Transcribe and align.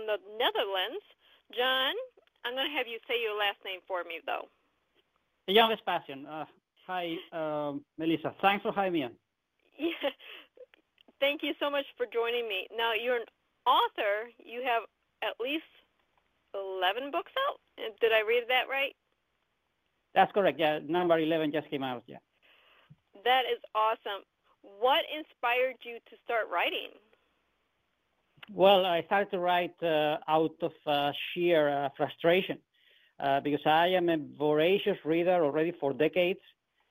from 0.00 0.06
the 0.06 0.18
Netherlands. 0.38 1.04
John, 1.52 1.94
I'm 2.44 2.54
going 2.54 2.68
to 2.70 2.76
have 2.76 2.86
you 2.86 2.98
say 3.08 3.20
your 3.20 3.36
last 3.36 3.58
name 3.64 3.80
for 3.86 4.04
me, 4.04 4.20
though. 4.24 4.48
Jan 5.52 5.68
Vespasian. 5.68 6.26
Uh, 6.26 6.44
hi, 6.86 7.16
um, 7.32 7.84
Melissa. 7.98 8.34
Thanks 8.40 8.62
for 8.62 8.72
having 8.72 8.92
me 8.92 9.02
on. 9.04 9.12
Yeah. 9.78 10.12
Thank 11.20 11.42
you 11.42 11.52
so 11.60 11.68
much 11.68 11.84
for 11.96 12.06
joining 12.12 12.48
me. 12.48 12.66
Now, 12.76 12.92
you're 12.92 13.16
an 13.16 13.28
author. 13.66 14.32
You 14.38 14.62
have 14.64 14.88
at 15.20 15.36
least 15.36 15.68
11 16.54 17.10
books 17.10 17.32
out. 17.48 17.60
Did 18.00 18.12
I 18.12 18.24
read 18.24 18.44
that 18.48 18.70
right? 18.70 18.96
That's 20.14 20.32
correct. 20.32 20.58
Yeah, 20.58 20.80
number 20.86 21.18
11 21.18 21.52
just 21.52 21.68
came 21.68 21.82
out. 21.82 22.04
Yeah. 22.06 22.24
That 23.24 23.42
is 23.44 23.60
awesome. 23.74 24.24
What 24.80 25.04
inspired 25.12 25.76
you 25.84 26.00
to 26.08 26.14
start 26.24 26.48
writing? 26.52 26.92
Well, 28.52 28.84
I 28.84 29.02
started 29.04 29.30
to 29.30 29.38
write 29.38 29.80
uh, 29.80 30.18
out 30.26 30.56
of 30.60 30.72
uh, 30.84 31.12
sheer 31.32 31.68
uh, 31.68 31.88
frustration 31.96 32.58
uh, 33.20 33.38
because 33.40 33.64
I 33.64 33.88
am 33.88 34.08
a 34.08 34.16
voracious 34.36 34.96
reader 35.04 35.44
already 35.44 35.72
for 35.78 35.92
decades. 35.92 36.40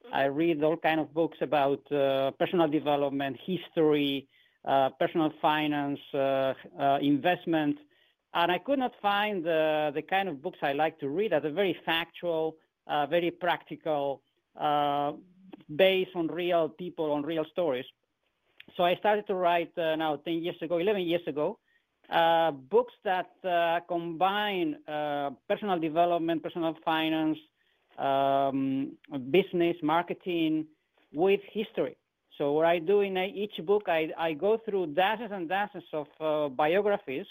Mm-hmm. 0.05 0.15
I 0.15 0.25
read 0.25 0.63
all 0.63 0.77
kind 0.77 1.01
of 1.01 1.13
books 1.13 1.37
about 1.41 1.81
uh, 1.91 2.31
personal 2.39 2.69
development, 2.69 3.37
history, 3.45 4.25
uh, 4.63 4.89
personal 4.91 5.33
finance, 5.41 5.99
investment, 7.01 7.77
and 8.33 8.51
I 8.51 8.57
could 8.59 8.79
not 8.79 8.93
find 9.01 9.43
the 9.43 10.03
kind 10.09 10.29
of 10.29 10.41
books 10.41 10.59
I 10.61 10.71
like 10.71 10.97
to 10.99 11.09
read 11.09 11.33
that 11.33 11.45
are 11.45 11.51
very 11.51 11.77
factual, 11.85 12.55
very 12.87 13.31
practical, 13.31 14.21
based 15.75 16.11
on 16.15 16.27
real 16.27 16.69
people, 16.69 17.11
on 17.11 17.23
real 17.23 17.45
stories. 17.51 17.85
So 18.75 18.83
I 18.83 18.95
started 18.95 19.27
to 19.27 19.35
write 19.35 19.71
uh, 19.77 19.95
now 19.95 20.17
10 20.17 20.43
years 20.43 20.55
ago, 20.61 20.77
11 20.77 21.01
years 21.01 21.21
ago, 21.27 21.57
uh, 22.09 22.51
books 22.51 22.93
that 23.03 23.31
uh, 23.43 23.79
combine 23.87 24.77
uh, 24.87 25.31
personal 25.47 25.79
development, 25.79 26.41
personal 26.41 26.75
finance, 26.83 27.37
um, 27.97 28.93
business, 29.29 29.75
marketing 29.83 30.65
with 31.13 31.41
history. 31.51 31.95
So 32.37 32.53
what 32.53 32.65
I 32.65 32.79
do 32.79 33.01
in 33.01 33.17
each 33.17 33.63
book, 33.65 33.83
I, 33.87 34.09
I 34.17 34.33
go 34.33 34.57
through 34.57 34.87
dozens 34.87 35.31
and 35.31 35.47
dozens 35.49 35.83
of 35.93 36.07
uh, 36.19 36.49
biographies 36.49 37.25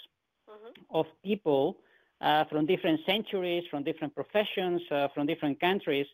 mm-hmm. 0.49 0.95
of 0.95 1.07
people 1.23 1.77
uh, 2.21 2.45
from 2.45 2.65
different 2.65 2.99
centuries, 3.05 3.63
from 3.71 3.83
different 3.83 4.13
professions, 4.13 4.81
from 5.13 5.25
different 5.25 5.59
countries, 5.59 6.05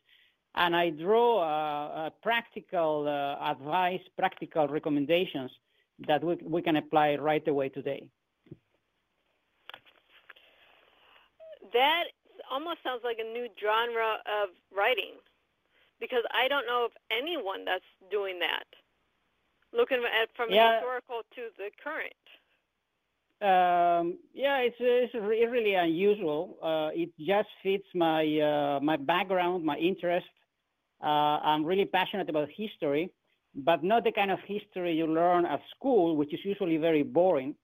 and 0.55 0.75
I 0.75 0.89
draw 0.89 1.41
uh, 1.41 2.09
practical 2.21 3.07
uh, 3.07 3.51
advice, 3.51 4.01
practical 4.17 4.67
recommendations 4.67 5.51
that 6.07 6.23
we, 6.23 6.35
we 6.43 6.61
can 6.61 6.77
apply 6.77 7.15
right 7.15 7.45
away 7.47 7.69
today. 7.69 8.07
That 11.73 12.05
almost 12.51 12.77
sounds 12.83 13.01
like 13.03 13.17
a 13.19 13.23
new 13.23 13.47
genre 13.61 14.17
of 14.25 14.49
writing 14.75 15.15
because 15.99 16.23
I 16.33 16.47
don't 16.47 16.65
know 16.65 16.85
of 16.85 16.91
anyone 17.11 17.65
that's 17.65 17.83
doing 18.11 18.39
that. 18.39 18.65
Looking 19.73 19.97
at 19.97 20.29
from 20.37 20.49
yeah. 20.51 20.79
historical 20.79 21.21
to 21.35 21.41
the 21.57 21.69
current. 21.83 22.13
Um, 23.41 24.17
yeah, 24.33 24.59
it's, 24.59 24.77
it's 24.79 25.13
really 25.13 25.73
unusual. 25.73 26.57
Uh, 26.63 26.91
it 26.93 27.09
just 27.19 27.49
fits 27.61 27.85
my 27.93 28.23
uh, 28.39 28.79
my 28.81 28.95
background, 28.95 29.65
my 29.65 29.75
interest, 29.75 30.25
I'm 31.07 31.63
really 31.65 31.85
passionate 31.85 32.29
about 32.29 32.49
history, 32.55 33.11
but 33.55 33.83
not 33.83 34.03
the 34.03 34.11
kind 34.11 34.31
of 34.31 34.39
history 34.45 34.93
you 34.93 35.07
learn 35.07 35.45
at 35.45 35.61
school, 35.75 36.17
which 36.17 36.33
is 36.33 36.39
usually 36.43 36.77
very 36.77 37.03
boring 37.03 37.55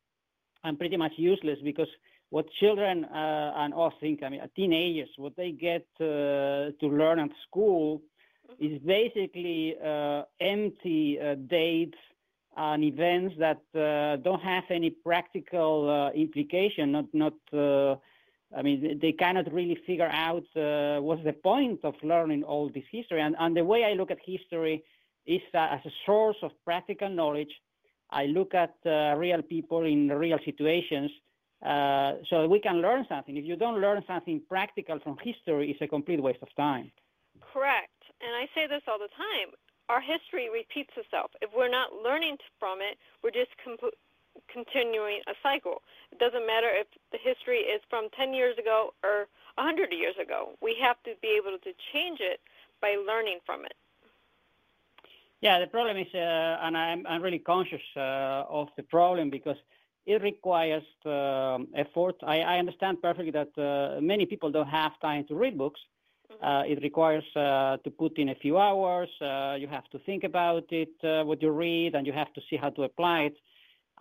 and 0.64 0.78
pretty 0.78 0.98
much 0.98 1.14
useless 1.18 1.60
because 1.64 1.88
what 2.30 2.46
children 2.60 3.06
uh, 3.06 3.54
and 3.58 3.74
us 3.74 3.94
think, 4.00 4.24
I 4.24 4.30
mean, 4.30 4.42
teenagers, 4.56 5.10
what 5.18 5.36
they 5.36 5.52
get 5.52 5.86
uh, 6.00 6.72
to 6.80 6.88
learn 6.88 7.20
at 7.20 7.30
school 7.48 8.02
is 8.60 8.80
basically 8.86 9.76
uh, 9.84 10.24
empty 10.40 11.20
uh, 11.20 11.36
dates 11.48 11.98
and 12.56 12.84
events 12.84 13.36
that 13.38 13.62
uh, 13.76 14.18
don't 14.24 14.42
have 14.42 14.64
any 14.70 14.90
practical 14.90 16.12
implication, 16.16 16.92
not 16.92 17.06
not 17.14 17.34
I 18.56 18.62
mean, 18.62 19.00
they 19.02 19.14
cannot 19.14 19.52
really 19.54 19.78
figure 19.88 20.10
out 20.12 20.44
uh, 20.56 21.02
what's 21.02 21.24
the 21.24 21.34
point 21.34 21.80
of 21.84 21.96
learning 22.04 22.44
all 22.44 22.70
this 22.70 22.84
history. 22.92 23.22
And, 23.22 23.36
and 23.40 23.56
the 23.56 23.64
way 23.64 23.86
I 23.86 23.94
look 23.94 24.12
at 24.12 24.18
history 24.26 24.84
is 25.26 25.42
uh, 25.54 25.68
as 25.72 25.80
a 25.86 25.92
source 26.06 26.38
of 26.42 26.52
practical 26.66 27.10
knowledge. 27.10 27.52
I 28.10 28.26
look 28.26 28.54
at 28.54 28.76
uh, 28.86 29.16
real 29.18 29.42
people 29.42 29.86
in 29.86 30.10
real 30.10 30.38
situations 30.44 31.12
uh, 31.66 32.14
so 32.30 32.48
we 32.48 32.60
can 32.60 32.82
learn 32.82 33.06
something. 33.08 33.38
If 33.38 33.46
you 33.46 33.56
don't 33.56 33.80
learn 33.80 34.04
something 34.08 34.42
practical 34.50 35.00
from 35.00 35.18
history, 35.24 35.72
it's 35.72 35.82
a 35.82 35.88
complete 35.88 36.22
waste 36.22 36.42
of 36.42 36.50
time. 36.56 36.92
Correct. 37.54 37.94
And 38.20 38.36
I 38.36 38.48
say 38.54 38.68
this 38.68 38.82
all 38.88 39.00
the 39.00 39.14
time. 39.16 39.54
Our 39.90 40.02
history 40.02 40.50
repeats 40.50 40.92
itself. 40.98 41.32
If 41.42 41.52
we're 41.56 41.70
not 41.70 41.94
learning 41.94 42.38
from 42.60 42.80
it, 42.82 42.98
we're 43.24 43.32
just 43.32 43.52
comp- 43.64 43.94
continuing 44.52 45.20
a 45.28 45.34
cycle. 45.44 45.82
It 46.12 46.20
doesn't 46.20 46.46
matter 46.46 46.70
if 46.70 46.88
the 47.12 47.18
history 47.22 47.60
is 47.60 47.82
from 47.90 48.10
10 48.18 48.34
years 48.34 48.58
ago 48.58 48.94
or 49.04 49.28
100 49.56 49.92
years 49.94 50.16
ago. 50.22 50.58
We 50.62 50.76
have 50.82 51.02
to 51.04 51.12
be 51.22 51.38
able 51.38 51.58
to 51.58 51.72
change 51.94 52.20
it 52.20 52.40
by 52.82 52.96
learning 52.96 53.40
from 53.46 53.66
it. 53.66 53.74
Yeah, 55.42 55.60
the 55.60 55.68
problem 55.68 55.98
is, 55.98 56.08
uh, 56.14 56.18
and 56.62 56.78
I'm, 56.78 57.06
I'm 57.08 57.22
really 57.22 57.40
conscious 57.40 57.82
uh, 57.98 58.44
of 58.48 58.68
the 58.78 58.84
problem 58.84 59.32
because 59.32 59.58
it 60.06 60.22
requires 60.22 60.84
uh, 61.06 61.58
effort. 61.76 62.16
I, 62.24 62.42
I, 62.42 62.60
understand 62.60 63.02
perfectly 63.02 63.32
that 63.32 63.52
uh, 63.58 64.02
many 64.02 64.26
people 64.28 64.52
don't 64.52 64.68
have 64.68 65.00
time 65.00 65.26
to 65.28 65.36
read 65.36 65.58
books. 65.58 65.80
Mm-hmm. 66.32 66.46
Uh, 66.46 66.64
it 66.64 66.82
requires 66.84 67.24
uh, 67.36 67.78
to 67.78 67.90
put 67.90 68.18
in 68.20 68.30
a 68.30 68.36
few 68.36 68.58
hours. 68.60 69.10
you 69.60 69.68
have 69.68 69.88
to 69.92 70.00
think 70.06 70.24
about 70.24 70.66
it, 70.70 70.94
what 71.26 71.42
you 71.42 71.50
read, 71.50 71.96
and 71.96 72.06
you 72.06 72.14
have 72.14 72.32
to 72.34 72.42
see 72.50 72.56
how 72.56 72.70
to 72.70 72.84
apply 72.84 73.22
it. 73.22 73.38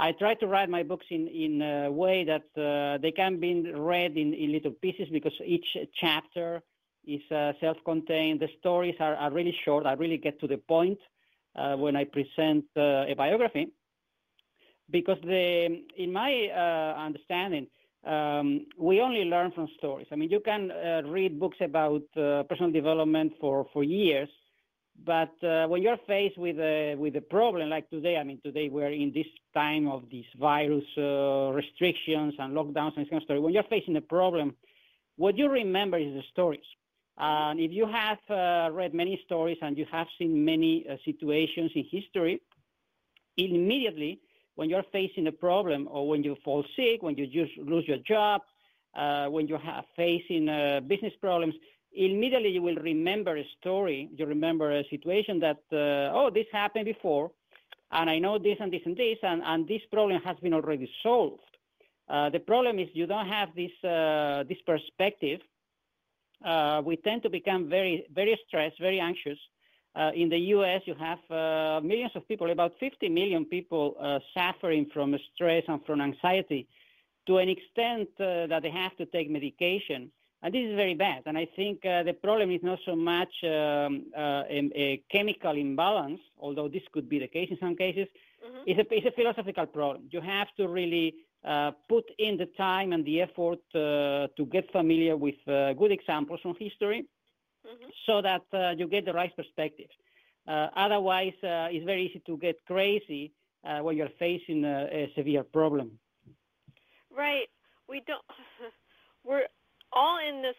I 0.01 0.13
try 0.13 0.33
to 0.35 0.47
write 0.47 0.71
my 0.71 0.83
books 0.83 1.05
in, 1.11 1.29
in 1.29 1.61
a 1.61 1.93
way 1.93 2.25
that 2.25 2.47
uh, 2.57 2.97
they 3.03 3.13
can 3.13 3.39
be 3.39 3.71
read 3.71 4.17
in, 4.17 4.33
in 4.33 4.51
little 4.51 4.71
pieces 4.71 5.09
because 5.13 5.35
each 5.45 5.77
chapter 5.95 6.63
is 7.07 7.21
uh, 7.31 7.53
self-contained. 7.61 8.41
The 8.41 8.49
stories 8.61 8.95
are, 8.99 9.15
are, 9.15 9.31
really 9.31 9.55
short. 9.63 9.85
I 9.85 9.93
really 9.93 10.17
get 10.17 10.41
to 10.41 10.47
the 10.47 10.57
point 10.57 10.99
uh, 11.55 11.77
when 11.77 11.97
I 11.97 12.05
present 12.05 12.65
uh, 12.79 13.13
a 13.13 13.15
biography. 13.15 13.73
Because 14.91 15.19
the, 15.23 15.83
in 15.99 16.13
my 16.13 16.49
uh, 16.49 16.99
understanding, 16.99 17.67
um, 18.07 18.67
we 18.79 19.03
only 19.03 19.25
learn 19.27 19.53
from 19.53 19.69
stories. 19.77 20.07
I 20.11 20.17
mean, 20.17 20.31
you 20.31 20.41
can 20.41 20.71
uh, 20.71 21.03
read 21.05 21.39
books 21.39 21.59
about 21.61 22.03
personal 22.15 22.73
development 22.73 23.35
for, 23.39 23.67
for 23.75 23.85
years, 23.85 24.31
but 25.05 25.33
uh, 25.43 25.67
when 25.67 25.83
you're 25.83 25.99
faced 26.07 26.37
with 26.37 26.59
a 26.59 26.95
with 26.97 27.17
a 27.17 27.21
problem 27.21 27.71
like 27.71 27.89
today, 27.89 28.17
I 28.17 28.25
mean, 28.25 28.41
today 28.45 28.69
we're 28.69 28.93
in 28.93 29.13
this 29.13 29.27
time 29.55 29.89
of 29.89 30.05
these 30.11 30.27
virus 30.39 30.85
uh, 30.99 31.53
restrictions 31.53 32.35
and 32.39 32.55
lockdowns 32.55 32.97
and 32.97 33.09
kind 33.09 33.23
of 33.23 33.23
story. 33.23 33.41
When 33.41 33.55
you're 33.55 33.63
facing 33.65 33.97
a 33.97 34.03
problem, 34.03 34.57
what 35.17 35.39
you 35.39 35.49
remember 35.49 35.97
is 35.97 36.13
the 36.13 36.23
stories. 36.31 36.65
And 37.17 37.61
if 37.61 37.71
you 37.73 37.87
have 37.87 38.19
uh, 38.29 38.73
read 38.73 38.95
many 38.95 39.21
stories 39.25 39.59
and 39.63 39.77
you 39.77 39.87
have 39.91 40.07
seen 40.19 40.45
many 40.45 40.87
uh, 40.89 40.97
situations 41.05 41.71
in 41.75 41.85
history, 41.91 42.41
immediately 43.37 44.21
when 44.55 44.69
you're 44.69 44.85
facing 44.93 45.27
a 45.27 45.33
problem 45.33 45.89
or 45.91 46.09
when 46.09 46.23
you 46.23 46.37
fall 46.45 46.65
sick, 46.77 47.03
when 47.03 47.17
you 47.17 47.27
just 47.27 47.57
lose 47.59 47.87
your 47.89 47.99
job, 47.99 48.43
uh, 48.95 49.27
when 49.27 49.47
you 49.49 49.57
are 49.57 49.85
facing 49.97 50.49
uh, 50.49 50.81
business 50.87 51.13
problems, 51.21 51.55
immediately 51.93 52.51
you 52.51 52.63
will 52.63 52.77
remember 52.77 53.37
a 53.37 53.45
story, 53.61 54.09
you 54.17 54.27
remember 54.27 54.71
a 54.73 54.85
situation 54.89 55.41
that, 55.41 55.61
uh, 55.73 56.17
oh, 56.17 56.31
this 56.33 56.47
happened 56.53 56.85
before, 56.85 57.31
and 57.93 58.09
I 58.09 58.19
know 58.19 58.39
this 58.39 58.57
and 58.61 58.73
this 58.73 58.83
and 58.85 58.97
this, 58.97 59.19
and, 59.23 59.43
and 59.45 59.67
this 59.67 59.83
problem 59.91 60.21
has 60.23 60.37
been 60.39 60.55
already 60.55 60.91
solved. 61.03 61.43
Uh, 62.09 62.29
the 62.31 62.41
problem 62.41 62.79
is 62.79 62.89
you 62.93 63.07
don't 63.07 63.29
have 63.29 63.55
this, 63.55 63.73
uh, 63.85 64.45
this 64.49 64.59
perspective. 64.67 65.41
Uh, 66.45 66.83
we 66.85 66.97
tend 66.97 67.23
to 67.23 67.31
become 67.31 67.69
very, 67.69 68.07
very 68.13 68.39
stressed, 68.47 68.79
very 68.81 69.01
anxious. 69.01 69.39
Uh, 69.95 70.13
in 70.15 70.29
the 70.29 70.39
U.S., 70.55 70.83
you 70.87 70.95
have 70.95 71.19
uh, 71.31 71.81
millions 71.85 72.13
of 72.15 72.27
people, 72.29 72.51
about 72.51 72.73
50 72.79 73.09
million 73.09 73.45
people 73.45 73.97
suffering 74.35 74.87
from 74.93 75.17
stress 75.35 75.65
and 75.67 75.85
from 75.85 76.01
anxiety 76.01 76.69
to 77.27 77.39
an 77.39 77.49
extent 77.49 78.09
that 78.19 78.61
they 78.63 78.71
have 78.71 78.97
to 78.97 79.07
take 79.07 79.29
medication. 79.29 80.11
And 80.43 80.55
this 80.55 80.67
is 80.71 80.75
very 80.75 80.95
bad. 80.95 81.23
And 81.27 81.37
I 81.37 81.47
think 81.55 81.85
uh, 81.85 82.03
the 82.03 82.15
problem 82.15 82.51
is 82.51 82.63
not 82.63 82.79
so 82.87 82.97
much 82.97 83.33
um, 83.45 84.07
uh, 84.17 84.45
a, 84.49 84.71
a, 84.75 85.03
chemical 85.13 85.55
imbalance, 85.55 86.21
although 86.39 86.69
this 86.69 86.83
could 86.93 87.09
be 87.09 87.19
the 87.19 87.29
case 87.29 87.49
in 87.51 87.59
some 87.59 87.77
cases. 87.77 88.09
Mm-hmm. 88.45 88.63
It's, 88.67 88.79
a, 88.81 88.95
it's, 88.95 89.07
a, 89.07 89.11
philosophical 89.11 89.67
problem. 89.67 90.09
You 90.11 90.23
have 90.23 90.49
to 90.57 90.67
really 90.67 91.15
uh, 91.45 91.73
put 91.89 92.05
in 92.19 92.39
the 92.39 92.47
time 92.57 92.95
and 92.95 93.05
the 93.05 93.21
effort 93.21 93.61
uh, 93.75 94.29
to 94.35 94.47
get 94.51 94.71
familiar 94.73 95.17
with 95.17 95.37
uh, 95.47 95.75
good 95.75 95.93
examples 95.93 96.41
from 96.41 96.55
history 96.59 97.05
mm-hmm. 97.67 97.91
so 98.07 98.23
that 98.23 98.43
uh, 98.55 98.71
you 98.79 98.87
get 98.89 99.05
the 99.05 99.13
right 99.13 99.35
perspective. 99.37 99.91
otherwise, 100.47 101.35
it's 101.43 101.85
very 101.85 102.07
easy 102.07 102.23
to 102.25 102.39
get 102.39 102.57
crazy 102.67 103.33
when 103.83 103.95
you're 103.97 104.17
facing 104.19 104.65
a, 104.65 104.89
a 104.91 105.13
severe 105.15 105.45
problem. 105.45 105.99
Right. 107.15 107.49
We 107.89 108.03
don't. 108.07 108.25
We're 109.25 109.47
all 109.93 110.19
in 110.19 110.43
this 110.43 110.57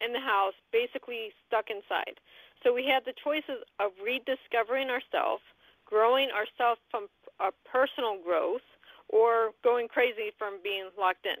in 0.00 0.12
the 0.12 0.20
house, 0.20 0.54
basically 0.72 1.32
stuck 1.46 1.70
inside. 1.70 2.20
So 2.62 2.72
we 2.72 2.84
had 2.86 3.04
the 3.04 3.14
choices 3.22 3.62
of 3.80 3.92
rediscovering 4.02 4.90
ourselves, 4.90 5.42
growing 5.84 6.28
ourselves 6.30 6.80
from 6.90 7.08
our 7.40 7.52
personal 7.70 8.18
growth, 8.22 8.62
or 9.08 9.52
going 9.64 9.88
crazy 9.88 10.30
from 10.38 10.58
being 10.62 10.88
locked 10.98 11.26
in. 11.26 11.40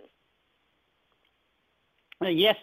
Uh, 2.26 2.30
yes, 2.30 2.56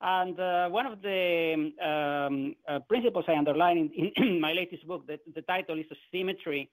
and 0.00 0.38
uh, 0.40 0.68
one 0.68 0.86
of 0.86 1.02
the 1.02 1.72
um, 1.80 2.56
uh, 2.66 2.80
principles 2.80 3.24
I 3.28 3.34
underline 3.34 3.90
in, 3.96 4.10
in, 4.16 4.40
my 4.40 4.52
latest 4.52 4.86
book, 4.86 5.06
that 5.06 5.20
the 5.34 5.42
title 5.42 5.78
is 5.78 5.86
Asymmetry, 5.90 6.68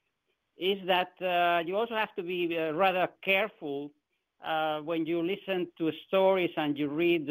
is 0.57 0.79
that 0.87 1.11
uh, 1.21 1.61
you 1.65 1.75
also 1.75 1.95
have 1.95 2.13
to 2.15 2.23
be 2.23 2.57
uh, 2.57 2.71
rather 2.73 3.07
careful 3.23 3.91
uh, 4.45 4.79
when 4.79 5.05
you 5.05 5.21
listen 5.21 5.67
to 5.77 5.91
stories 6.07 6.51
and 6.57 6.77
you 6.77 6.87
read 6.87 7.27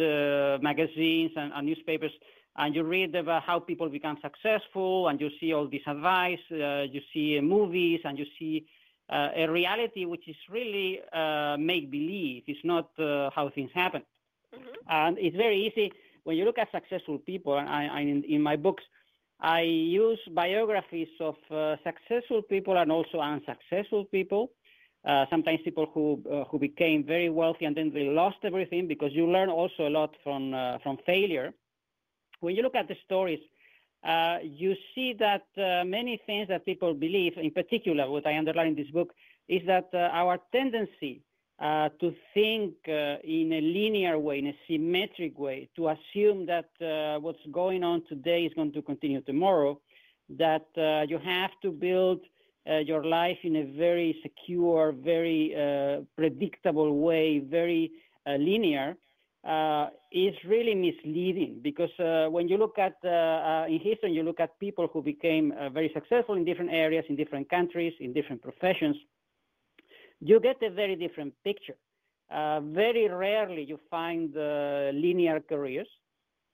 magazines 0.62 1.32
and, 1.37 1.52
and, 1.55 1.66
newspapers 1.66 2.12
and 2.56 2.75
you 2.75 2.82
read 2.82 3.14
about 3.14 3.43
how 3.43 3.58
people 3.58 3.88
become 3.88 4.19
successful 4.22 5.08
and 5.08 5.20
you 5.20 5.31
see 5.40 5.52
all 5.52 5.66
this 5.69 5.82
advice, 5.87 6.38
you 6.50 7.00
see 7.12 7.40
movies 7.40 8.00
and 8.05 8.19
you 8.19 8.26
see 8.38 8.66
a 9.10 9.46
reality 9.46 10.05
which 10.05 10.28
is 10.28 10.37
really 10.50 11.00
make 11.58 11.90
believe. 11.90 12.43
It's 12.46 12.64
not 12.64 12.90
how 12.96 13.50
things 13.54 13.70
happen. 13.75 14.02
Mm-hmm. 14.54 14.75
And 14.88 15.19
it's 15.19 15.37
very 15.37 15.66
easy 15.66 15.93
when 16.25 16.37
you 16.37 16.44
look 16.44 16.58
at 16.58 16.70
successful 16.70 17.19
people. 17.19 17.58
And 17.58 17.69
I, 17.69 17.87
I 17.87 18.00
in, 18.00 18.25
in, 18.25 18.43
my 18.43 18.56
books, 18.56 18.82
I 19.40 19.62
use 19.62 20.19
biographies 20.32 21.08
of 21.20 21.37
uh, 21.50 21.76
successful 21.84 22.43
people 22.43 22.76
and 22.76 22.90
also 22.90 23.20
unsuccessful 23.20 24.04
people. 24.04 24.50
Uh, 25.04 25.24
sometimes 25.30 25.60
people 25.62 25.86
who 25.94 26.22
uh, 26.30 26.44
who 26.44 26.58
became 26.58 27.04
very 27.04 27.30
wealthy 27.30 27.64
and 27.64 27.76
then 27.76 27.90
they 27.92 28.04
lost 28.04 28.38
everything 28.42 28.86
because 28.86 29.12
you 29.12 29.26
learn 29.26 29.48
also 29.48 29.86
a 29.86 29.90
lot 29.90 30.14
from 30.24 30.54
uh, 30.54 30.78
from 30.78 30.98
failure. 31.06 31.52
When 32.40 32.54
you 32.56 32.62
look 32.62 32.74
at 32.74 32.88
the 32.88 32.96
stories, 33.04 33.40
uh, 34.04 34.38
you 34.42 34.74
see 34.94 35.12
that 35.14 35.46
uh, 35.56 35.84
many 35.84 36.20
things 36.26 36.48
that 36.48 36.64
people 36.64 36.94
believe, 36.94 37.36
in 37.36 37.50
particular, 37.50 38.08
what 38.10 38.26
I 38.26 38.38
underline 38.38 38.68
in 38.68 38.74
this 38.76 38.90
book, 38.90 39.12
is 39.48 39.66
that 39.66 39.88
our 39.94 40.38
tendency 40.52 41.22
uh, 41.60 41.88
to 42.00 42.14
think 42.34 42.74
uh, 42.86 43.16
in 43.24 43.52
a 43.52 43.60
linear 43.60 44.16
way, 44.16 44.38
in 44.38 44.46
a 44.46 44.56
symmetric 44.68 45.36
way, 45.38 45.68
to 45.74 45.88
assume 45.88 46.46
that 46.46 46.70
uh, 46.80 47.18
what's 47.18 47.44
going 47.50 47.82
on 47.82 48.00
today 48.08 48.44
is 48.44 48.54
going 48.54 48.72
to 48.72 48.80
continue 48.80 49.20
tomorrow, 49.22 49.80
that 50.28 50.66
uh, 50.76 51.04
you 51.08 51.18
have 51.18 51.50
to 51.60 51.72
build 51.72 52.20
uh, 52.20 52.26
your 52.84 53.04
life 53.04 53.38
in 53.42 53.56
a 53.56 53.64
very 53.64 54.18
secure, 54.22 54.92
very 54.92 55.54
uh, 55.54 56.02
predictable 56.16 56.98
way, 56.98 57.38
very 57.38 57.90
linear, 58.26 58.96
is 60.12 60.34
really 60.44 60.74
misleading 60.74 61.60
because 61.62 61.90
when 62.30 62.48
you 62.48 62.56
look 62.58 62.78
at 62.78 62.96
in 63.70 63.80
history, 63.80 64.12
you 64.12 64.22
look 64.22 64.40
at 64.40 64.58
people 64.58 64.88
who 64.92 65.02
became 65.02 65.52
very 65.72 65.90
successful 65.94 66.34
in 66.34 66.44
different 66.44 66.72
areas, 66.72 67.04
in 67.08 67.16
different 67.16 67.48
countries, 67.48 67.94
in 68.00 68.12
different 68.12 68.42
professions 68.42 68.96
you 70.20 70.40
get 70.40 70.62
a 70.62 70.70
very 70.70 70.96
different 70.96 71.32
picture. 71.44 71.76
Uh, 72.30 72.60
very 72.60 73.08
rarely 73.08 73.64
you 73.64 73.78
find 73.90 74.36
uh, 74.36 74.90
linear 74.92 75.40
careers. 75.40 75.88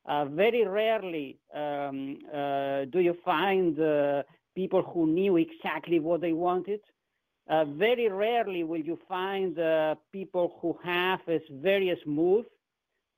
Uh, 0.07 0.27
very 0.27 0.67
rarely 0.67 1.39
um, 1.55 2.19
uh, 2.33 2.85
do 2.85 3.01
you 3.01 3.17
find 3.25 3.81
uh, 3.81 4.23
people 4.55 4.83
who 4.83 5.07
knew 5.07 5.37
exactly 5.37 5.99
what 5.99 6.21
they 6.21 6.33
wanted. 6.33 6.81
Uh, 7.49 7.65
very 7.65 8.09
rarely 8.09 8.65
will 8.65 8.81
you 8.81 8.99
find 9.09 9.57
people 10.13 10.59
who 10.61 10.79
have 10.83 11.21
a 11.29 11.41
very 11.51 11.95
smooth 12.05 12.47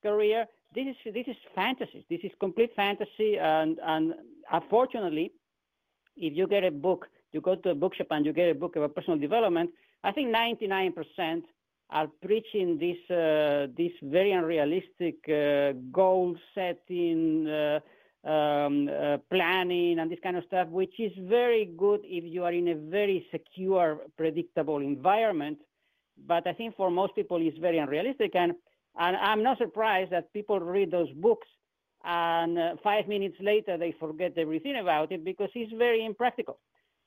career. 0.02 0.46
This 0.74 0.86
is 0.88 1.14
this 1.14 1.28
is 1.28 1.36
fantasy. 1.54 2.04
This 2.10 2.20
is 2.24 2.32
complete 2.40 2.72
fantasy, 2.74 3.38
and 3.38 3.78
and 3.82 4.14
unfortunately, 4.50 5.32
if 6.16 6.36
you 6.36 6.46
get 6.46 6.64
a 6.64 6.70
book, 6.70 7.08
you 7.32 7.40
go 7.40 7.54
to 7.54 7.70
a 7.70 7.74
bookshop 7.74 8.08
and 8.10 8.24
you 8.26 8.32
get 8.32 8.50
a 8.50 8.54
book 8.54 8.76
about 8.76 8.94
personal 8.94 9.18
development, 9.18 9.70
I 10.02 10.12
think 10.12 10.34
99% 10.34 11.42
are 11.90 12.08
preaching 12.22 12.78
this 12.78 12.98
uh, 13.10 13.66
this 13.76 13.92
very 14.02 14.32
unrealistic 14.32 15.16
uh, 15.28 15.72
goal 15.92 16.36
setting, 16.54 17.46
uh, 17.46 17.80
um, 18.26 18.88
uh, 18.88 19.18
planning, 19.30 19.98
and 19.98 20.10
this 20.10 20.18
kind 20.22 20.36
of 20.36 20.44
stuff, 20.44 20.68
which 20.68 20.98
is 20.98 21.12
very 21.18 21.66
good 21.76 22.00
if 22.04 22.24
you 22.24 22.44
are 22.44 22.52
in 22.52 22.68
a 22.68 22.74
very 22.74 23.26
secure, 23.30 24.00
predictable 24.16 24.78
environment. 24.78 25.58
But 26.26 26.46
I 26.46 26.52
think 26.52 26.76
for 26.76 26.90
most 26.90 27.14
people, 27.14 27.38
it's 27.40 27.58
very 27.58 27.78
unrealistic, 27.78 28.34
and 28.34 28.52
and 28.98 29.16
I'm 29.16 29.42
not 29.42 29.58
surprised 29.58 30.10
that 30.12 30.32
people 30.32 30.58
read 30.58 30.90
those 30.90 31.10
books 31.12 31.46
and 32.06 32.58
uh, 32.58 32.76
five 32.82 33.08
minutes 33.08 33.36
later 33.40 33.76
they 33.76 33.94
forget 33.98 34.32
everything 34.36 34.76
about 34.76 35.10
it 35.12 35.24
because 35.24 35.50
it's 35.54 35.72
very 35.72 36.04
impractical. 36.04 36.58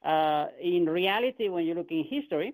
Uh, 0.03 0.47
in 0.61 0.85
reality, 0.85 1.49
when 1.49 1.65
you 1.65 1.73
look 1.73 1.89
in 1.89 2.03
history, 2.09 2.53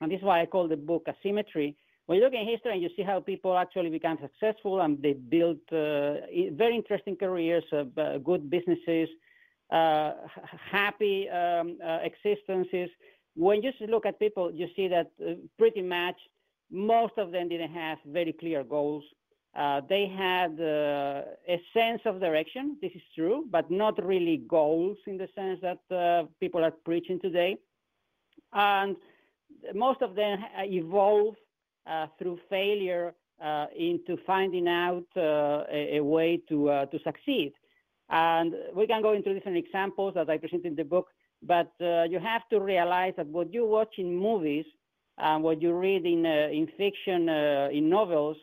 and 0.00 0.10
this 0.10 0.18
is 0.18 0.24
why 0.24 0.40
I 0.40 0.46
call 0.46 0.68
the 0.68 0.76
book 0.76 1.06
Asymmetry. 1.08 1.76
When 2.08 2.16
you 2.16 2.24
look 2.24 2.32
in 2.32 2.48
history 2.48 2.72
and 2.72 2.80
you 2.80 2.88
see 2.96 3.02
how 3.02 3.20
people 3.20 3.54
actually 3.54 3.90
become 3.90 4.16
successful 4.22 4.80
and 4.80 4.96
they 5.02 5.12
built 5.12 5.58
uh, 5.70 6.24
very 6.52 6.74
interesting 6.74 7.16
careers, 7.16 7.64
uh, 7.70 8.16
good 8.24 8.48
businesses, 8.48 9.10
uh, 9.70 10.12
happy 10.72 11.28
um, 11.28 11.76
uh, 11.84 11.98
existences, 12.02 12.88
when 13.36 13.62
you 13.62 13.72
look 13.88 14.06
at 14.06 14.18
people, 14.18 14.50
you 14.50 14.68
see 14.74 14.88
that 14.88 15.10
uh, 15.20 15.34
pretty 15.58 15.82
much 15.82 16.16
most 16.70 17.12
of 17.18 17.30
them 17.30 17.46
didn't 17.50 17.74
have 17.74 17.98
very 18.06 18.32
clear 18.32 18.64
goals. 18.64 19.04
Uh, 19.54 19.82
they 19.86 20.06
had 20.08 20.58
a 20.58 21.60
sense 21.74 22.00
of 22.06 22.20
direction, 22.20 22.78
this 22.80 22.92
is 22.94 23.02
true, 23.14 23.44
but 23.50 23.70
not 23.70 24.02
really 24.02 24.38
goals 24.48 24.96
in 25.06 25.18
the 25.18 25.28
sense 25.34 25.60
that 25.60 26.26
people 26.40 26.64
are 26.64 26.72
preaching 26.86 27.20
today. 27.20 27.58
And 28.54 28.96
most 29.74 30.00
of 30.00 30.14
them 30.14 30.38
evolve 30.56 31.34
through 32.18 32.38
failure 32.50 33.14
uh, 33.42 33.66
into 33.76 34.16
finding 34.26 34.66
out 34.68 35.06
uh, 35.16 35.64
a, 35.70 35.98
a, 35.98 36.04
way 36.04 36.40
to, 36.48 36.86
to 36.90 36.98
succeed. 37.04 37.52
And 38.10 38.54
we 38.74 38.86
can 38.86 39.02
go 39.02 39.12
into 39.12 39.32
different 39.32 39.58
examples 39.58 40.14
that 40.14 40.28
I 40.28 40.38
present 40.38 40.64
in 40.64 40.74
the 40.74 40.84
book, 40.84 41.08
but 41.42 41.72
you 41.80 42.18
have 42.18 42.48
to 42.50 42.58
realize 42.58 43.14
that 43.16 43.26
what 43.26 43.52
you 43.52 43.64
watch 43.66 43.94
in 43.98 44.16
movies 44.16 44.64
and 45.18 45.44
what 45.44 45.62
you 45.62 45.72
read 45.72 46.04
in, 46.06 46.24
in 46.26 46.68
fiction, 46.76 47.28
in 47.28 47.88
novels, 47.88 48.36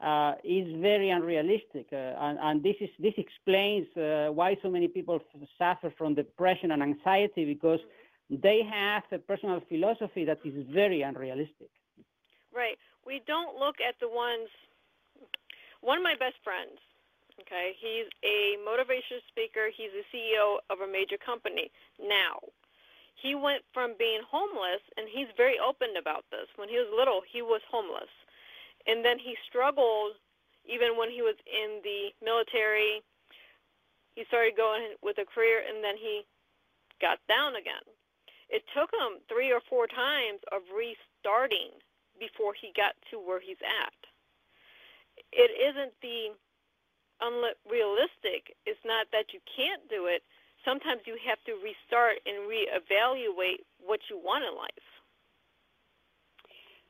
uh, 0.00 0.34
is 0.44 0.66
very 0.80 1.10
unrealistic, 1.10 1.86
uh, 1.92 1.96
and, 1.96 2.38
and, 2.40 2.62
this 2.62 2.76
is 2.80 2.88
this 3.00 3.14
explains 3.16 3.84
uh, 3.96 4.28
why 4.30 4.56
so 4.62 4.70
many 4.70 4.86
people 4.86 5.18
suffer 5.58 5.92
from 5.98 6.14
depression 6.14 6.70
and 6.70 6.82
anxiety 6.82 7.44
because 7.44 7.80
they 8.30 8.62
have 8.62 9.02
a 9.10 9.18
personal 9.18 9.60
philosophy 9.68 10.24
that 10.24 10.38
is 10.44 10.54
very 10.72 11.02
unrealistic. 11.02 11.68
Right. 12.54 12.78
We 13.06 13.22
don't 13.26 13.58
look 13.58 13.76
at 13.80 13.96
the 14.00 14.08
ones. 14.08 14.48
One 15.80 15.98
of 15.98 16.04
my 16.04 16.16
best 16.18 16.36
friends, 16.42 16.78
okay, 17.40 17.72
he's 17.78 18.10
a 18.24 18.58
motivation 18.64 19.22
speaker. 19.28 19.70
He's 19.74 19.94
the 19.94 20.04
CEO 20.10 20.58
of 20.70 20.80
a 20.80 20.90
major 20.90 21.16
company 21.16 21.70
now. 22.00 22.42
He 23.14 23.34
went 23.34 23.62
from 23.72 23.94
being 23.98 24.20
homeless, 24.28 24.82
and 24.96 25.06
he's 25.08 25.28
very 25.36 25.58
open 25.58 25.96
about 25.98 26.24
this. 26.30 26.46
When 26.56 26.68
he 26.68 26.76
was 26.76 26.86
little, 26.94 27.22
he 27.26 27.42
was 27.42 27.60
homeless. 27.70 28.10
And 28.86 29.04
then 29.04 29.18
he 29.18 29.36
struggled 29.48 30.14
even 30.66 30.96
when 30.96 31.10
he 31.10 31.22
was 31.22 31.36
in 31.46 31.80
the 31.82 32.10
military. 32.24 33.02
He 34.14 34.24
started 34.26 34.56
going 34.56 34.94
with 35.02 35.18
a 35.18 35.24
career, 35.24 35.62
and 35.66 35.82
then 35.82 35.96
he 35.96 36.26
got 37.00 37.18
down 37.28 37.54
again 37.54 37.86
it 38.48 38.64
took 38.74 38.90
him 38.92 39.20
three 39.28 39.52
or 39.52 39.60
four 39.68 39.86
times 39.86 40.40
of 40.52 40.62
restarting 40.72 41.70
before 42.18 42.52
he 42.54 42.72
got 42.76 42.94
to 43.10 43.18
where 43.18 43.40
he's 43.40 43.60
at. 43.62 43.98
It 45.32 45.50
isn't 45.50 45.92
the 46.02 46.34
unrealistic. 47.20 48.54
It's 48.66 48.80
not 48.84 49.06
that 49.12 49.32
you 49.32 49.40
can't 49.56 49.82
do 49.88 50.06
it. 50.06 50.22
Sometimes 50.64 51.02
you 51.06 51.16
have 51.26 51.38
to 51.46 51.54
restart 51.62 52.18
and 52.26 52.50
reevaluate 52.50 53.62
what 53.78 54.00
you 54.10 54.18
want 54.18 54.44
in 54.44 54.54
life. 54.56 54.88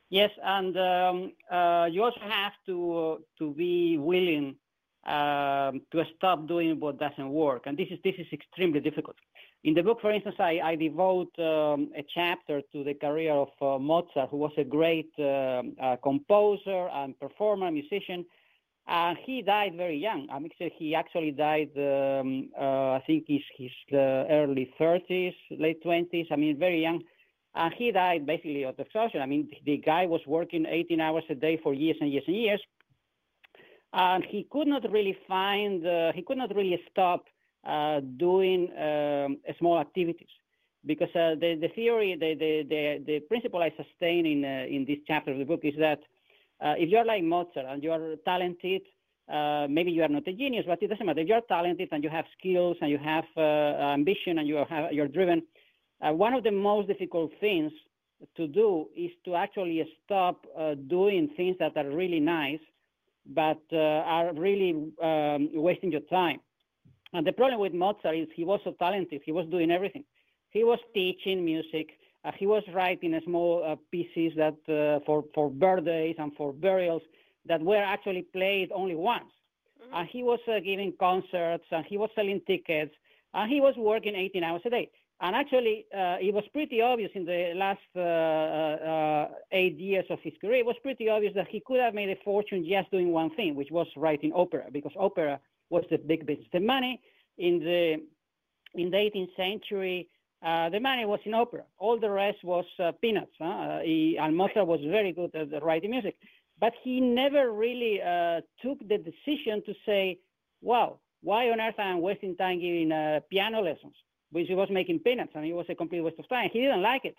Yes, 0.09 0.31
and 0.43 0.75
um, 0.77 1.33
uh, 1.51 1.87
you 1.91 2.03
also 2.03 2.19
have 2.21 2.53
to 2.65 2.97
uh, 2.97 3.15
to 3.37 3.53
be 3.53 3.97
willing 3.99 4.55
um, 5.05 5.81
to 5.91 6.03
stop 6.17 6.47
doing 6.47 6.79
what 6.79 6.99
doesn't 6.99 7.29
work, 7.29 7.63
and 7.67 7.77
this 7.77 7.89
is 7.91 7.99
this 8.03 8.15
is 8.17 8.25
extremely 8.33 8.79
difficult. 8.79 9.15
In 9.65 9.73
the 9.73 9.83
book, 9.83 9.99
for 9.99 10.11
instance, 10.11 10.37
I, 10.39 10.61
I 10.63 10.75
devote 10.75 11.37
um, 11.37 11.91
a 11.97 12.03
chapter 12.13 12.61
to 12.71 12.83
the 12.83 12.93
career 12.93 13.33
of 13.33 13.49
uh, 13.61 13.77
Mozart, 13.77 14.29
who 14.29 14.37
was 14.37 14.53
a 14.57 14.63
great 14.63 15.11
uh, 15.19 15.63
uh, 15.81 15.97
composer 16.01 16.87
and 16.93 17.19
performer, 17.19 17.69
musician. 17.69 18.25
And 18.87 19.17
he 19.25 19.41
died 19.41 19.75
very 19.75 19.97
young. 19.97 20.27
I 20.31 20.39
mean, 20.39 20.51
he 20.57 20.95
actually 20.95 21.31
died, 21.31 21.71
um, 21.77 22.49
uh, 22.59 22.93
I 22.93 23.03
think, 23.05 23.25
his, 23.27 23.41
his 23.57 23.71
early 23.93 24.73
30s, 24.79 25.35
late 25.51 25.83
20s. 25.83 26.27
I 26.31 26.35
mean, 26.37 26.57
very 26.57 26.81
young. 26.81 27.03
and 27.55 27.73
he 27.73 27.91
died 27.91 28.25
basically 28.25 28.63
of 28.63 28.79
exhaustion. 28.79 29.21
I 29.21 29.25
mean, 29.25 29.49
the 29.65 29.77
guy 29.77 30.05
was 30.05 30.21
working 30.25 30.65
18 30.65 31.01
hours 31.01 31.25
a 31.29 31.35
day 31.35 31.59
for 31.61 31.73
years 31.73 31.97
and 31.99 32.11
years 32.11 32.23
and 32.27 32.35
years, 32.35 32.61
and 33.91 34.23
he 34.23 34.47
could 34.49 34.67
not 34.67 34.89
really 34.89 35.17
find, 35.27 35.85
uh, 35.85 36.11
he 36.13 36.21
could 36.21 36.37
not 36.37 36.55
really 36.55 36.79
stop 36.89 37.25
uh, 37.65 37.99
doing 38.17 38.69
um, 38.77 39.37
small 39.57 39.79
activities 39.79 40.27
because 40.85 41.09
uh, 41.09 41.35
the, 41.35 41.57
the 41.59 41.67
theory, 41.75 42.15
the, 42.19 42.35
the, 42.35 42.63
the, 42.69 43.03
the, 43.05 43.19
principle 43.21 43.61
I 43.61 43.71
sustain 43.75 44.25
in, 44.25 44.45
uh, 44.45 44.65
in 44.69 44.85
this 44.85 44.97
chapter 45.05 45.31
of 45.31 45.39
the 45.39 45.43
book 45.43 45.61
is 45.63 45.73
that 45.77 45.99
uh, 46.61 46.75
if 46.77 46.89
you're 46.89 47.05
like 47.05 47.23
Mozart 47.23 47.65
and 47.67 47.83
you're 47.83 48.15
talented, 48.23 48.81
uh, 49.31 49.67
maybe 49.69 49.91
you 49.91 50.03
are 50.03 50.07
not 50.07 50.27
a 50.27 50.33
genius, 50.33 50.65
but 50.67 50.81
it 50.81 50.87
doesn't 50.87 51.05
matter. 51.05 51.19
If 51.19 51.27
you're 51.27 51.41
talented 51.41 51.89
and 51.91 52.03
you 52.03 52.09
have 52.09 52.25
skills 52.37 52.77
and 52.81 52.89
you 52.89 52.97
have 52.97 53.25
ambition 53.37 54.39
and 54.39 54.47
you 54.47 54.63
have, 54.69 54.91
you're 54.91 55.07
driven, 55.07 55.43
one 55.99 56.33
of 56.33 56.43
the 56.43 56.51
most 56.51 56.87
difficult 56.87 57.31
things 57.39 57.71
to 58.35 58.47
do 58.47 58.87
is 58.97 59.11
to 59.25 59.35
actually 59.35 59.85
stop 60.03 60.45
doing 60.87 61.29
things 61.37 61.57
that 61.59 61.77
are 61.77 61.89
really 61.89 62.19
nice 62.19 62.59
but 63.29 63.61
uh, 63.71 63.77
are 63.77 64.33
really 64.33 64.91
um, 65.01 65.49
wasting 65.53 65.91
your 65.91 66.01
time. 66.01 66.39
And 67.13 67.25
the 67.25 67.31
problem 67.31 67.59
with 67.59 67.73
Mozart 67.73 68.15
is 68.15 68.27
he 68.35 68.43
was 68.43 68.59
so 68.63 68.75
talented. 68.79 69.21
He 69.25 69.31
was 69.31 69.47
doing 69.47 69.71
everything. 69.71 70.03
He 70.51 70.63
was 70.63 70.79
teaching 70.93 71.43
music. 71.43 71.97
Uh, 72.23 72.31
he 72.37 72.45
was 72.45 72.63
writing 72.73 73.19
small 73.25 73.63
uh, 73.65 73.75
pieces 73.91 74.33
that 74.35 74.57
uh, 74.67 75.03
for 75.05 75.23
for 75.33 75.49
birthdays 75.49 76.15
and 76.19 76.31
for 76.35 76.51
burials 76.51 77.01
that 77.45 77.61
were 77.61 77.83
actually 77.95 78.23
played 78.33 78.71
only 78.71 78.95
once. 78.95 79.31
Mm-hmm. 79.81 79.95
And 79.95 80.09
he 80.09 80.23
was 80.23 80.39
uh, 80.47 80.59
giving 80.59 80.93
concerts 80.99 81.65
and 81.71 81.85
he 81.85 81.97
was 81.97 82.09
selling 82.15 82.41
tickets 82.45 82.93
and 83.33 83.49
he 83.49 83.61
was 83.61 83.75
working 83.77 84.15
18 84.15 84.43
hours 84.43 84.61
a 84.65 84.69
day. 84.69 84.89
And 85.21 85.35
actually, 85.35 85.85
uh, 85.93 86.17
it 86.21 86.33
was 86.33 86.45
pretty 86.53 86.81
obvious 86.81 87.11
in 87.13 87.25
the 87.25 87.53
last 87.55 87.81
uh, 87.95 87.99
uh, 87.99 89.27
eight 89.51 89.77
years 89.77 90.05
of 90.09 90.19
his 90.21 90.33
career, 90.39 90.59
it 90.59 90.65
was 90.65 90.77
pretty 90.81 91.09
obvious 91.09 91.33
that 91.35 91.47
he 91.49 91.61
could 91.65 91.81
have 91.81 91.93
made 91.93 92.09
a 92.09 92.15
fortune 92.23 92.65
just 92.67 92.89
doing 92.89 93.11
one 93.11 93.29
thing, 93.35 93.53
which 93.55 93.69
was 93.69 93.87
writing 93.97 94.31
opera, 94.33 94.65
because 94.71 94.93
opera 94.97 95.39
was 95.69 95.83
the 95.89 95.97
big 95.97 96.25
business. 96.25 96.47
The 96.51 96.59
money 96.59 97.01
in 97.37 97.59
the 97.59 98.03
in 98.75 98.91
the 98.91 98.97
18th 98.97 99.35
century, 99.35 100.07
uh, 100.43 100.69
the 100.69 100.79
money 100.79 101.05
was 101.05 101.19
in 101.25 101.33
opera. 101.33 101.63
All 101.79 101.99
the 101.99 102.09
rest 102.09 102.43
was 102.43 102.65
uh, 102.79 102.91
peanuts. 103.01 103.33
Huh? 103.39 103.79
Mozart 104.31 104.67
was 104.67 104.79
very 104.83 105.11
good 105.11 105.33
at 105.35 105.63
writing 105.63 105.91
music, 105.91 106.15
but 106.59 106.73
he 106.83 107.01
never 107.01 107.51
really 107.51 108.01
uh, 108.01 108.41
took 108.61 108.79
the 108.87 108.97
decision 108.97 109.63
to 109.65 109.73
say, 109.85 110.19
"Wow, 110.61 110.99
why 111.21 111.49
on 111.49 111.59
earth 111.59 111.79
am 111.79 111.97
I 111.97 111.99
wasting 111.99 112.35
time 112.35 112.59
giving 112.59 112.91
piano 113.29 113.61
lessons?" 113.61 113.95
which 114.31 114.47
he 114.47 114.55
was 114.55 114.69
making 114.69 114.99
peanuts, 114.99 115.31
and 115.35 115.45
it 115.45 115.53
was 115.53 115.65
a 115.69 115.75
complete 115.75 116.01
waste 116.01 116.19
of 116.19 116.29
time. 116.29 116.49
He 116.51 116.61
didn't 116.61 116.81
like 116.81 117.05
it, 117.05 117.15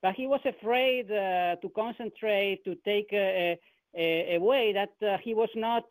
but 0.00 0.14
he 0.14 0.26
was 0.26 0.40
afraid 0.44 1.10
uh, 1.10 1.56
to 1.56 1.68
concentrate, 1.74 2.64
to 2.64 2.74
take 2.84 3.12
a, 3.12 3.58
a, 3.94 4.36
a 4.36 4.38
way 4.38 4.72
that 4.72 4.92
uh, 5.06 5.18
he 5.18 5.34
was 5.34 5.50
not 5.54 5.84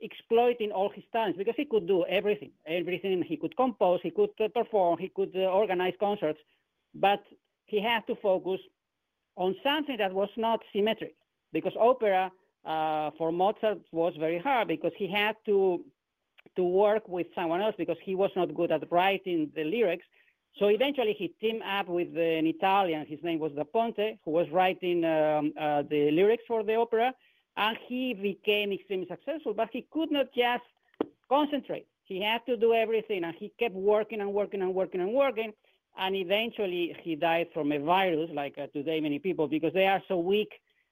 exploiting 0.00 0.70
all 0.72 0.90
his 0.90 1.04
talents 1.12 1.38
because 1.38 1.54
he 1.56 1.64
could 1.64 1.86
do 1.86 2.04
everything. 2.06 2.50
Everything 2.66 3.22
he 3.22 3.36
could 3.36 3.56
compose, 3.56 4.00
he 4.02 4.10
could 4.10 4.30
uh, 4.40 4.48
perform, 4.48 4.98
he 4.98 5.08
could 5.08 5.32
uh, 5.34 5.40
organize 5.40 5.94
concerts, 5.98 6.40
but 6.94 7.22
he 7.64 7.80
had 7.80 8.06
to 8.06 8.14
focus 8.16 8.60
on 9.36 9.54
something 9.62 9.96
that 9.98 10.12
was 10.12 10.28
not 10.36 10.60
symmetric 10.72 11.14
because 11.52 11.72
opera 11.78 12.30
uh, 12.64 13.10
for 13.16 13.32
Mozart 13.32 13.80
was 13.92 14.14
very 14.18 14.38
hard 14.38 14.68
because 14.68 14.92
he 14.96 15.08
had 15.08 15.36
to 15.46 15.84
to 16.56 16.64
work 16.64 17.06
with 17.08 17.26
someone 17.34 17.60
else 17.60 17.74
because 17.76 17.98
he 18.02 18.14
was 18.14 18.30
not 18.34 18.54
good 18.54 18.72
at 18.72 18.90
writing 18.90 19.50
the 19.54 19.64
lyrics. 19.64 20.06
So 20.58 20.68
eventually 20.68 21.14
he 21.18 21.28
teamed 21.40 21.62
up 21.62 21.86
with 21.86 22.08
an 22.16 22.46
Italian, 22.46 23.04
his 23.06 23.22
name 23.22 23.38
was 23.38 23.52
Da 23.52 23.64
Ponte, 23.64 24.18
who 24.24 24.30
was 24.30 24.48
writing 24.50 25.04
um, 25.04 25.52
uh, 25.60 25.82
the 25.82 26.10
lyrics 26.10 26.44
for 26.48 26.62
the 26.62 26.76
opera, 26.76 27.12
and 27.56 27.76
he 27.86 28.14
became 28.14 28.72
extremely 28.72 29.06
successful, 29.06 29.54
but 29.54 29.68
he 29.72 29.86
could 29.90 30.10
not 30.10 30.26
just 30.34 30.64
concentrate. 31.28 31.86
He 32.04 32.22
had 32.22 32.44
to 32.46 32.56
do 32.56 32.74
everything, 32.74 33.24
and 33.24 33.34
he 33.36 33.52
kept 33.58 33.74
working 33.74 34.20
and 34.20 34.32
working 34.32 34.62
and 34.62 34.74
working 34.74 35.00
and 35.00 35.12
working, 35.12 35.52
and 35.98 36.14
eventually 36.14 36.96
he 37.02 37.16
died 37.16 37.48
from 37.52 37.72
a 37.72 37.78
virus, 37.78 38.30
like 38.32 38.54
uh, 38.58 38.66
today 38.68 39.00
many 39.00 39.18
people, 39.18 39.48
because 39.48 39.72
they 39.72 39.86
are 39.86 40.02
so 40.08 40.18
weak 40.18 40.50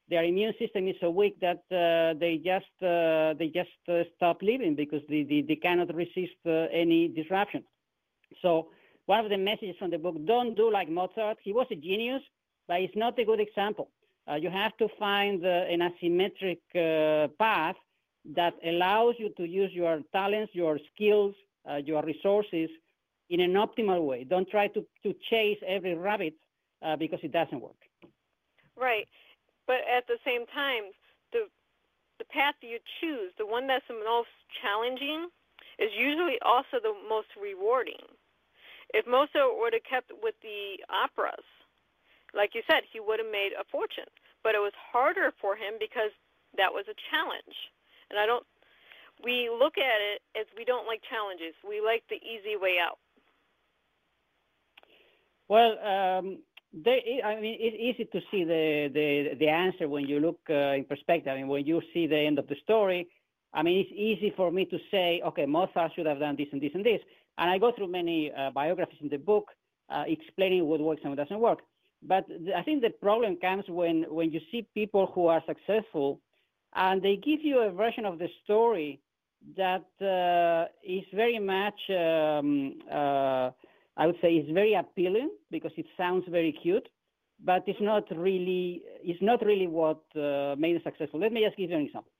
their 0.09 0.25
immune 0.25 0.54
system 0.59 0.87
is 0.87 0.97
so 1.00 1.11
weak 1.11 1.40
that 1.40 1.62
uh, 1.73 2.18
they 2.18 2.37
just 2.37 2.66
uh, 2.83 3.35
they 3.38 3.49
just 3.49 3.71
uh, 3.88 4.02
stop 4.16 4.42
living 4.42 4.75
because 4.75 5.00
they, 5.09 5.23
they, 5.23 5.42
they 5.47 5.56
cannot 5.56 5.94
resist 5.94 6.37
uh, 6.47 6.66
any 6.73 7.09
disruption. 7.09 7.64
So 8.42 8.68
one 9.06 9.25
of 9.25 9.30
the 9.30 9.38
messages 9.38 9.76
from 9.78 9.90
the 9.90 9.99
book: 9.99 10.16
don't 10.26 10.54
do 10.54 10.71
like 10.71 10.88
Mozart. 10.90 11.38
He 11.42 11.52
was 11.52 11.66
a 11.71 11.76
genius, 11.76 12.23
but 12.68 12.80
he's 12.80 12.90
not 12.94 13.18
a 13.18 13.25
good 13.25 13.40
example. 13.40 13.88
Uh, 14.30 14.34
you 14.36 14.50
have 14.50 14.76
to 14.78 14.88
find 14.98 15.44
uh, 15.44 15.48
an 15.48 15.80
asymmetric 15.80 16.60
path 17.38 17.76
that 18.34 18.54
allows 18.66 19.14
you 19.18 19.28
to 19.36 19.44
use 19.44 19.70
your 19.72 20.00
talents, 20.12 20.54
your 20.54 20.78
skills, 20.94 21.34
your 21.84 22.02
resources 22.02 22.70
in 23.28 23.40
an 23.40 23.52
optimal 23.54 24.06
way. 24.06 24.24
Don't 24.24 24.48
try 24.48 24.68
to, 24.68 24.84
to 25.02 25.14
chase 25.30 25.58
every 25.66 25.94
rabbit 25.94 26.34
because 26.98 27.20
it 27.22 27.32
doesn't 27.32 27.60
work. 27.60 27.76
Right. 28.76 29.06
But 29.66 29.80
at 29.96 30.06
the 30.06 30.18
same 30.24 30.46
time, 30.46 30.84
the 31.32 31.48
the 32.18 32.24
path 32.26 32.54
you 32.60 32.78
choose, 33.00 33.32
the 33.38 33.46
one 33.46 33.66
that's 33.66 33.84
the 33.88 33.94
most 33.94 34.28
challenging, 34.62 35.28
is 35.78 35.90
usually 35.98 36.38
also 36.42 36.78
the 36.82 36.94
most 37.08 37.28
rewarding. 37.40 38.06
If 38.92 39.06
Mozart 39.06 39.58
would 39.58 39.72
have 39.72 39.82
kept 39.88 40.12
with 40.22 40.34
the 40.42 40.78
operas, 40.88 41.44
like 42.36 42.54
you 42.54 42.62
said, 42.68 42.82
he 42.90 43.00
would 43.00 43.18
have 43.18 43.30
made 43.30 43.52
a 43.58 43.64
fortune. 43.70 44.10
But 44.42 44.54
it 44.54 44.60
was 44.60 44.72
harder 44.76 45.32
for 45.40 45.56
him 45.56 45.74
because 45.80 46.10
that 46.56 46.72
was 46.72 46.84
a 46.88 46.96
challenge. 47.10 47.56
And 48.10 48.18
I 48.18 48.26
don't 48.26 48.44
we 49.22 49.48
look 49.50 49.78
at 49.78 50.00
it 50.12 50.22
as 50.38 50.46
we 50.56 50.64
don't 50.64 50.86
like 50.86 51.02
challenges. 51.08 51.54
We 51.66 51.80
like 51.80 52.02
the 52.08 52.16
easy 52.16 52.56
way 52.56 52.76
out. 52.80 52.98
Well, 55.48 55.78
um, 55.78 56.38
they, 56.72 57.20
I 57.24 57.40
mean, 57.40 57.56
it's 57.60 57.76
easy 57.78 58.04
to 58.06 58.20
see 58.30 58.44
the, 58.44 58.90
the, 58.92 59.36
the 59.38 59.48
answer 59.48 59.88
when 59.88 60.06
you 60.08 60.18
look 60.18 60.40
uh, 60.50 60.74
in 60.74 60.84
perspective. 60.84 61.32
I 61.32 61.36
mean, 61.36 61.48
when 61.48 61.66
you 61.66 61.80
see 61.92 62.06
the 62.06 62.18
end 62.18 62.38
of 62.38 62.48
the 62.48 62.56
story, 62.62 63.08
I 63.52 63.62
mean, 63.62 63.80
it's 63.80 63.92
easy 63.94 64.32
for 64.36 64.50
me 64.50 64.64
to 64.66 64.78
say, 64.90 65.22
okay, 65.24 65.46
Mozart 65.46 65.92
should 65.94 66.06
have 66.06 66.18
done 66.18 66.36
this 66.36 66.48
and 66.50 66.60
this 66.60 66.72
and 66.74 66.84
this. 66.84 67.00
And 67.38 67.50
I 67.50 67.58
go 67.58 67.72
through 67.72 67.88
many 67.88 68.32
uh, 68.32 68.50
biographies 68.50 68.98
in 69.00 69.08
the 69.08 69.18
book 69.18 69.50
uh, 69.90 70.04
explaining 70.06 70.64
what 70.66 70.80
works 70.80 71.02
and 71.04 71.12
what 71.12 71.18
doesn't 71.18 71.38
work. 71.38 71.60
But 72.06 72.26
I 72.54 72.62
think 72.62 72.82
the 72.82 72.90
problem 72.90 73.37
comes 73.37 73.64
when, 73.68 74.04
when 74.08 74.30
you 74.30 74.40
see 74.50 74.66
people 74.75 75.11
who 75.14 75.26
are 75.26 75.42
successful 75.46 76.20
and 76.75 77.02
they 77.02 77.16
give 77.16 77.40
you 77.42 77.61
a 77.61 77.70
version 77.70 78.04
of 78.04 78.18
the 78.18 78.28
story 78.44 79.00
that 79.56 79.87
uh, 80.00 80.70
is 80.82 81.04
very 81.14 81.38
much 81.38 81.78
um, 81.90 82.75
uh, 82.90 83.50
I 83.96 84.06
would 84.06 84.16
say 84.20 84.34
it's 84.34 84.50
very 84.50 84.75
appealing 84.75 85.30
because 85.50 85.73
it 85.76 85.87
sounds 85.96 86.25
very 86.28 86.52
cute, 86.52 86.88
but 87.44 87.62
it's 87.66 87.80
not 87.80 88.04
really 88.16 88.82
it's 89.02 89.23
not 89.23 89.44
really 89.44 89.66
what 89.66 90.02
uh, 90.16 90.56
made 90.58 90.76
it 90.76 90.82
successful. 90.82 91.20
Let 91.20 91.32
me 91.32 91.44
just 91.44 91.56
give 91.56 91.70
you 91.70 91.76
an 91.76 91.82
example. 91.82 92.11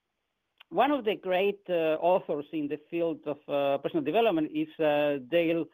One 0.69 0.91
of 0.91 1.05
the 1.05 1.15
great 1.15 1.59
uh, 1.69 1.97
authors 2.01 2.45
in 2.53 2.67
the 2.67 2.79
field 2.89 3.19
of 3.25 3.37
uh, 3.47 3.77
personal 3.79 4.03
development 4.03 4.51
is 4.53 4.67
uh, 4.79 5.17
Dale 5.29 5.65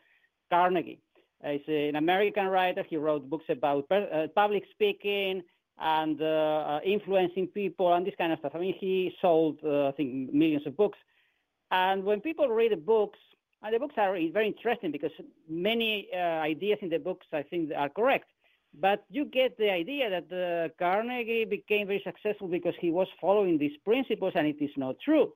Carnegie. 0.50 1.00
He's 1.44 1.62
an 1.68 1.96
American 1.96 2.48
writer. 2.48 2.84
He 2.88 2.98
wrote 2.98 3.30
books 3.30 3.46
about 3.50 3.86
uh, 3.92 4.28
public 4.36 4.64
speaking 4.72 5.44
and 5.80 6.22
uh, 6.22 6.80
influencing 6.86 7.48
people 7.48 7.94
and 7.94 8.06
this 8.06 8.14
kind 8.18 8.32
of 8.32 8.40
stuff. 8.40 8.52
I 8.56 8.60
mean, 8.60 8.76
he 8.80 9.16
sold, 9.22 9.58
I 9.66 9.92
think, 9.92 10.34
millions 10.34 10.68
of 10.68 10.78
books. 10.78 11.00
And 11.72 12.04
when 12.04 12.22
people 12.22 12.48
read 12.50 12.74
the 12.74 12.78
books, 12.78 13.18
and 13.64 13.74
the 13.74 13.80
books 13.80 13.96
are 13.98 14.12
very 14.12 14.48
interesting 14.48 14.92
because 14.92 15.12
many 15.48 16.08
uh, 16.14 16.18
ideas 16.18 16.80
in 16.82 16.90
the 16.90 17.00
books, 17.00 17.28
I 17.32 17.44
think, 17.44 17.72
are 17.76 17.90
correct. 17.90 18.30
But 18.80 19.04
you 19.10 19.26
get 19.26 19.58
the 19.58 19.70
idea 19.70 20.10
that 20.10 20.32
uh, 20.32 20.70
Carnegie 20.80 21.46
became 21.46 21.88
very 21.88 22.02
successful 22.04 22.48
because 22.48 22.74
he 22.80 22.90
was 22.90 23.08
following 23.20 23.58
these 23.58 23.78
principles, 23.84 24.34
and 24.36 24.48
it 24.48 24.62
is 24.62 24.72
not 24.78 24.96
true. 25.04 25.34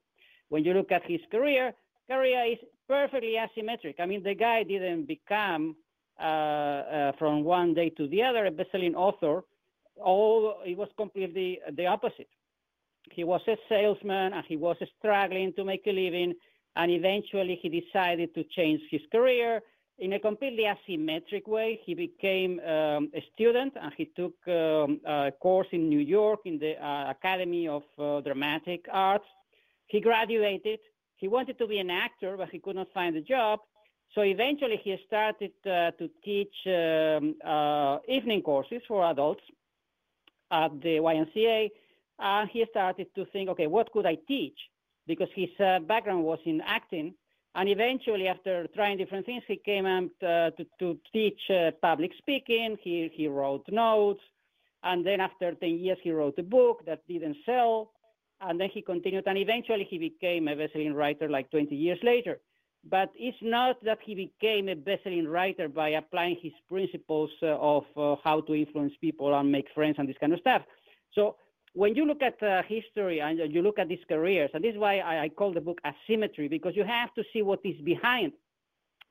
When 0.49 0.63
you 0.63 0.73
look 0.73 0.91
at 0.91 1.05
his 1.05 1.21
career, 1.31 1.73
career 2.09 2.45
is 2.45 2.59
perfectly 2.87 3.35
asymmetric. 3.35 3.95
I 3.99 4.05
mean, 4.05 4.23
the 4.23 4.35
guy 4.35 4.63
didn't 4.63 5.05
become 5.05 5.63
uh, 5.69 5.73
uh, 5.73 5.84
from 6.17 7.43
one 7.43 7.73
day 7.73 7.89
to 7.89 8.07
the 8.07 8.23
other 8.23 8.45
a 8.45 8.51
best-selling 8.51 8.95
author. 8.95 9.43
All 10.03 10.61
it 10.65 10.77
was 10.77 10.89
completely 10.97 11.59
the 11.71 11.87
opposite. 11.87 12.29
He 13.11 13.23
was 13.23 13.41
a 13.47 13.55
salesman, 13.69 14.33
and 14.33 14.43
he 14.47 14.57
was 14.57 14.77
struggling 14.97 15.53
to 15.53 15.63
make 15.63 15.85
a 15.87 15.91
living 15.91 16.33
and 16.75 16.91
eventually 16.91 17.57
he 17.61 17.69
decided 17.69 18.33
to 18.35 18.43
change 18.43 18.81
his 18.91 19.01
career 19.11 19.61
in 19.97 20.13
a 20.13 20.19
completely 20.19 20.63
asymmetric 20.63 21.47
way. 21.47 21.79
He 21.85 21.93
became 21.93 22.59
um, 22.59 23.09
a 23.15 23.23
student 23.33 23.73
and 23.81 23.93
he 23.97 24.11
took 24.15 24.35
um, 24.47 24.99
a 25.05 25.31
course 25.41 25.67
in 25.71 25.87
New 25.89 25.99
York 25.99 26.41
in 26.45 26.59
the 26.59 26.73
uh, 26.83 27.11
Academy 27.11 27.67
of 27.67 27.83
uh, 27.97 28.19
Dramatic 28.21 28.85
Arts. 28.91 29.25
He 29.87 30.01
graduated. 30.01 30.79
He 31.15 31.29
wanted 31.29 31.57
to 31.59 31.67
be 31.67 31.79
an 31.79 31.89
actor, 31.89 32.35
but 32.35 32.49
he 32.49 32.59
could 32.59 32.75
not 32.75 32.87
find 32.93 33.15
a 33.15 33.21
job. 33.21 33.59
So 34.15 34.21
eventually 34.21 34.79
he 34.81 34.97
started 35.05 35.51
uh, 35.65 35.91
to 35.91 36.09
teach 36.23 36.55
um, 36.65 37.35
uh, 37.45 37.99
evening 38.07 38.41
courses 38.41 38.81
for 38.87 39.03
adults 39.03 39.43
at 40.49 40.71
the 40.81 40.97
YMCA, 40.97 41.69
and 42.19 42.49
he 42.49 42.65
started 42.71 43.07
to 43.15 43.25
think, 43.25 43.49
okay, 43.49 43.67
what 43.67 43.91
could 43.91 44.05
I 44.05 44.15
teach? 44.15 44.57
Because 45.05 45.27
his 45.35 45.49
uh, 45.59 45.79
background 45.79 46.23
was 46.23 46.39
in 46.45 46.61
acting, 46.61 47.13
and 47.55 47.69
eventually, 47.69 48.27
after 48.27 48.67
trying 48.75 48.97
different 48.97 49.25
things, 49.25 49.43
he 49.47 49.55
came 49.55 49.85
up 49.85 50.03
uh, 50.21 50.51
to, 50.51 50.65
to, 50.79 50.99
teach 51.13 51.39
uh, 51.49 51.71
public 51.81 52.11
speaking. 52.17 52.77
He, 52.81 53.09
he 53.13 53.29
wrote 53.29 53.63
notes. 53.69 54.19
And 54.83 55.05
then 55.05 55.21
after 55.21 55.53
10 55.53 55.79
years, 55.79 55.97
he 56.03 56.11
wrote 56.11 56.37
a 56.37 56.43
book 56.43 56.83
that 56.85 57.07
didn't 57.07 57.37
sell. 57.45 57.91
And 58.41 58.59
then 58.59 58.69
he 58.73 58.81
continued. 58.81 59.23
And 59.25 59.37
eventually, 59.37 59.87
he 59.89 59.97
became 59.97 60.49
a 60.49 60.55
best-selling 60.55 60.93
writer 60.93 61.29
like 61.29 61.49
20 61.49 61.73
years 61.73 61.97
later. 62.03 62.39
But 62.87 63.11
it's 63.15 63.37
not 63.41 63.83
that 63.83 63.97
he 64.03 64.13
became 64.13 64.69
a 64.69 64.75
best-selling 64.75 65.27
writer 65.27 65.67
by 65.67 65.89
applying 65.89 66.37
his 66.41 66.53
principles 66.69 67.31
uh, 67.41 67.57
of 67.57 67.83
uh, 67.97 68.15
how 68.23 68.41
to 68.41 68.53
influence 68.53 68.93
people 69.01 69.33
and 69.33 69.51
make 69.51 69.65
friends 69.73 69.95
and 69.97 70.07
this 70.07 70.17
kind 70.19 70.33
of 70.33 70.39
stuff. 70.39 70.61
So 71.13 71.37
when 71.73 71.95
you 71.95 72.05
look 72.05 72.21
at 72.21 72.41
uh, 72.43 72.61
history 72.67 73.21
and 73.21 73.39
you 73.51 73.61
look 73.63 73.79
at 73.79 73.87
these 73.87 74.05
careers, 74.07 74.51
and 74.53 74.63
this 74.63 74.73
is 74.73 74.79
why 74.79 74.99
I, 74.99 75.23
I, 75.23 75.29
call 75.29 75.51
the 75.51 75.61
book 75.61 75.79
asymmetry, 75.83 76.47
because 76.47 76.75
you 76.75 76.83
have 76.83 77.13
to 77.15 77.23
see 77.33 77.41
what 77.41 77.59
is 77.63 77.79
behind. 77.81 78.33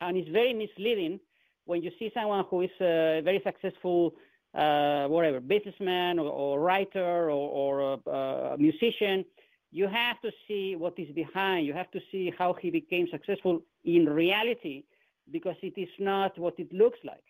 And 0.01 0.17
it's 0.17 0.31
very 0.31 0.55
misleading 0.55 1.19
when 1.67 1.83
you 1.83 1.91
see 1.99 2.11
someone 2.15 2.45
who 2.49 2.63
is 2.63 2.71
a 2.81 3.23
very 3.25 3.43
successful, 3.45 4.15
uh, 4.55 5.09
whatever, 5.09 5.41
businessman 5.41 6.19
or, 6.21 6.31
or 6.31 6.61
writer 6.61 7.31
or, 7.31 7.99
or 8.09 8.57
musician. 8.57 9.25
You 9.81 9.89
have 9.89 10.19
to 10.27 10.31
see 10.47 10.77
what 10.77 10.95
is 11.05 11.11
behind. 11.23 11.67
You 11.67 11.75
have 11.81 11.91
to 11.97 12.01
see 12.11 12.33
how 12.39 12.51
he 12.63 12.71
became 12.71 13.07
successful 13.11 13.55
in 13.85 14.03
reality, 14.09 14.85
because 15.37 15.57
it 15.63 15.77
is 15.77 15.89
not 15.99 16.39
what 16.39 16.55
it 16.59 16.73
looks 16.73 17.01
like. 17.05 17.25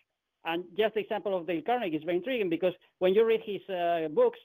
And 0.45 0.63
just 0.77 0.93
the 0.93 0.99
example 0.99 1.35
of 1.35 1.47
Dale 1.47 1.63
Carnegie 1.65 1.97
is 1.97 2.03
very 2.03 2.17
intriguing 2.17 2.49
because 2.49 2.75
when 2.99 3.15
you 3.15 3.25
read 3.25 3.41
his 3.43 3.63
uh, 3.67 4.09
books, 4.09 4.37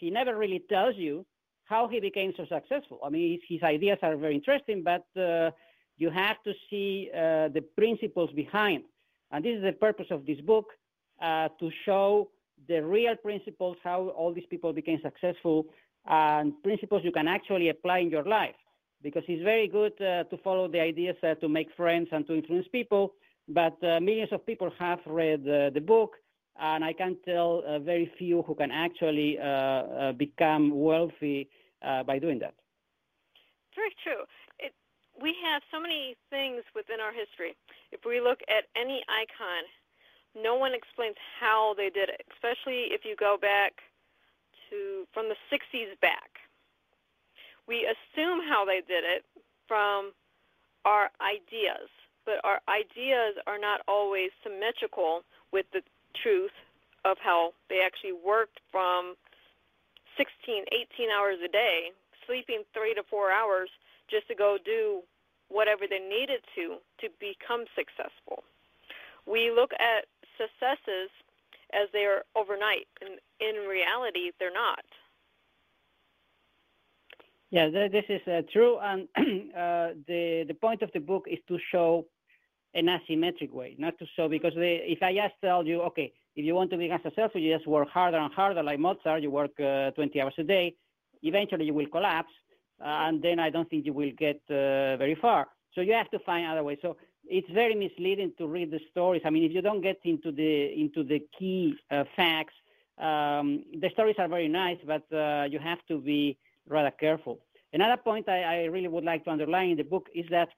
he 0.00 0.08
never 0.08 0.34
really 0.42 0.62
tells 0.74 0.96
you 0.96 1.26
how 1.64 1.88
he 1.88 2.00
became 2.00 2.32
so 2.38 2.46
successful. 2.46 2.98
I 3.04 3.10
mean, 3.10 3.32
his, 3.32 3.40
his 3.48 3.62
ideas 3.62 3.98
are 4.02 4.16
very 4.16 4.34
interesting, 4.34 4.82
but 4.82 5.06
uh, 5.20 5.50
you 5.98 6.08
have 6.08 6.42
to 6.44 6.52
see 6.70 7.10
uh, 7.12 7.48
the 7.48 7.64
principles 7.76 8.30
behind. 8.32 8.84
And 9.30 9.44
this 9.44 9.56
is 9.58 9.62
the 9.62 9.72
purpose 9.72 10.06
of 10.10 10.24
this 10.24 10.40
book 10.40 10.66
uh, 11.20 11.48
to 11.60 11.70
show 11.84 12.30
the 12.66 12.82
real 12.82 13.16
principles, 13.16 13.76
how 13.84 14.08
all 14.18 14.32
these 14.32 14.46
people 14.48 14.72
became 14.72 15.00
successful, 15.02 15.66
and 16.06 16.52
principles 16.62 17.02
you 17.04 17.12
can 17.12 17.28
actually 17.28 17.68
apply 17.68 17.98
in 17.98 18.10
your 18.10 18.24
life. 18.24 18.54
Because 19.02 19.22
it's 19.28 19.42
very 19.42 19.68
good 19.68 19.92
uh, 20.00 20.24
to 20.24 20.36
follow 20.42 20.66
the 20.66 20.80
ideas 20.80 21.16
uh, 21.22 21.34
to 21.36 21.48
make 21.48 21.68
friends 21.76 22.08
and 22.12 22.26
to 22.26 22.34
influence 22.34 22.66
people, 22.72 23.12
but 23.48 23.76
uh, 23.84 24.00
millions 24.00 24.32
of 24.32 24.46
people 24.46 24.70
have 24.78 25.00
read 25.06 25.44
the 25.44 25.82
book 25.86 26.16
and 26.58 26.84
I 26.84 26.92
can 26.92 27.16
tell 27.24 27.62
uh, 27.66 27.78
very 27.80 28.10
few 28.18 28.42
who 28.42 28.54
can 28.54 28.70
actually 28.70 29.38
uh, 29.38 29.44
uh, 29.44 30.12
become 30.12 30.70
wealthy 30.70 31.48
by 32.06 32.18
doing 32.18 32.38
that. 32.38 32.54
Very 33.76 33.94
true. 34.02 34.24
It, 34.58 34.72
we 35.20 35.34
have 35.44 35.60
so 35.70 35.78
many 35.78 36.16
things 36.30 36.62
within 36.74 36.98
our 36.98 37.12
history. 37.12 37.54
If 37.92 38.06
we 38.06 38.20
look 38.20 38.40
at 38.48 38.64
any 38.74 39.04
icon, 39.04 39.68
no 40.34 40.56
one 40.56 40.72
explains 40.72 41.16
how 41.38 41.74
they 41.76 41.90
did 41.90 42.08
it, 42.08 42.22
especially 42.32 42.88
if 42.88 43.04
you 43.04 43.16
go 43.16 43.36
back 43.38 43.74
to 44.70 45.06
from 45.12 45.28
the 45.28 45.36
60s 45.52 45.98
back. 46.00 46.30
We 47.66 47.86
assume 47.86 48.40
how 48.46 48.64
they 48.64 48.82
did 48.86 49.04
it 49.04 49.24
from 49.66 50.12
our 50.84 51.10
ideas, 51.20 51.88
but 52.26 52.44
our 52.44 52.60
ideas 52.68 53.36
are 53.46 53.58
not 53.58 53.80
always 53.88 54.30
symmetrical 54.42 55.22
with 55.52 55.66
the 55.72 55.82
truth 56.22 56.52
of 57.04 57.16
how 57.22 57.52
they 57.68 57.80
actually 57.84 58.12
worked 58.12 58.60
from 58.70 59.14
16, 60.16 60.64
18 60.70 61.10
hours 61.10 61.38
a 61.44 61.48
day, 61.48 61.90
sleeping 62.26 62.62
three 62.72 62.94
to 62.94 63.02
four 63.08 63.30
hours 63.30 63.70
just 64.10 64.28
to 64.28 64.34
go 64.34 64.58
do 64.62 65.00
whatever 65.48 65.84
they 65.88 65.98
needed 65.98 66.40
to 66.54 66.76
to 67.00 67.08
become 67.20 67.64
successful. 67.74 68.44
We 69.26 69.50
look 69.50 69.72
at 69.80 70.06
successes 70.36 71.10
as 71.74 71.88
they 71.92 72.04
are 72.04 72.22
overnight, 72.36 72.86
and 73.00 73.18
in 73.40 73.68
reality, 73.68 74.30
they're 74.38 74.52
not. 74.52 74.84
Yeah, 77.50 77.68
this 77.68 78.04
is 78.08 78.20
uh, 78.26 78.42
true, 78.52 78.78
and 78.80 79.08
uh, 79.56 79.94
the 80.08 80.44
the 80.48 80.56
point 80.60 80.82
of 80.82 80.90
the 80.92 81.00
book 81.00 81.24
is 81.30 81.38
to 81.48 81.58
show 81.70 82.04
an 82.74 82.86
asymmetric 82.86 83.52
way, 83.52 83.76
not 83.78 83.96
to 83.98 84.06
show 84.16 84.28
because 84.28 84.52
they, 84.56 84.82
if 84.86 85.02
I 85.02 85.14
just 85.14 85.34
tell 85.40 85.64
you, 85.64 85.80
okay, 85.82 86.12
if 86.34 86.44
you 86.44 86.54
want 86.54 86.70
to 86.72 86.76
become 86.76 86.98
successful, 87.02 87.40
you 87.40 87.54
just 87.54 87.68
work 87.68 87.88
harder 87.88 88.18
and 88.18 88.32
harder, 88.34 88.62
like 88.62 88.80
Mozart, 88.80 89.22
you 89.22 89.30
work 89.30 89.52
uh, 89.60 89.92
20 89.92 90.20
hours 90.20 90.34
a 90.38 90.42
day. 90.42 90.74
Eventually, 91.22 91.64
you 91.66 91.74
will 91.74 91.86
collapse, 91.86 92.32
uh, 92.80 93.06
and 93.06 93.22
then 93.22 93.38
I 93.38 93.50
don't 93.50 93.70
think 93.70 93.86
you 93.86 93.92
will 93.92 94.10
get 94.18 94.40
uh, 94.50 94.96
very 94.96 95.16
far. 95.20 95.46
So 95.74 95.80
you 95.80 95.92
have 95.92 96.10
to 96.10 96.18
find 96.20 96.46
other 96.46 96.64
ways. 96.64 96.78
So 96.82 96.96
it's 97.28 97.50
very 97.50 97.74
misleading 97.74 98.32
to 98.38 98.46
read 98.46 98.70
the 98.70 98.80
stories. 98.90 99.22
I 99.24 99.30
mean, 99.30 99.44
if 99.44 99.52
you 99.52 99.62
don't 99.62 99.80
get 99.80 99.98
into 100.04 100.32
the 100.32 100.72
into 100.80 101.02
the 101.04 101.20
key 101.38 101.74
uh, 101.90 102.04
facts, 102.16 102.54
um, 102.98 103.64
the 103.80 103.90
stories 103.92 104.16
are 104.18 104.28
very 104.28 104.48
nice, 104.48 104.78
but 104.86 105.04
uh, 105.12 105.44
you 105.50 105.58
have 105.58 105.78
to 105.88 105.98
be 105.98 106.38
rather 106.68 106.90
careful. 106.90 107.40
Another 107.72 108.00
point 108.00 108.28
I, 108.28 108.42
I 108.42 108.64
really 108.64 108.88
would 108.88 109.04
like 109.04 109.24
to 109.24 109.30
underline 109.30 109.70
in 109.70 109.76
the 109.76 109.84
book 109.84 110.06
is 110.14 110.26
that 110.30 110.48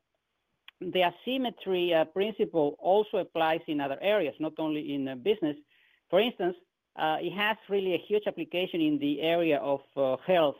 the 0.80 1.02
asymmetry 1.02 1.94
uh, 1.94 2.04
principle 2.04 2.76
also 2.78 3.18
applies 3.18 3.60
in 3.66 3.80
other 3.80 3.98
areas, 4.02 4.34
not 4.38 4.52
only 4.58 4.94
in 4.94 5.08
uh, 5.08 5.14
business. 5.14 5.56
For 6.10 6.20
instance, 6.20 6.56
uh, 6.96 7.16
it 7.20 7.32
has 7.32 7.56
really 7.68 7.94
a 7.94 8.02
huge 8.06 8.24
application 8.26 8.80
in 8.80 8.98
the 8.98 9.22
area 9.22 9.58
of 9.58 9.80
uh, 9.96 10.16
health 10.26 10.56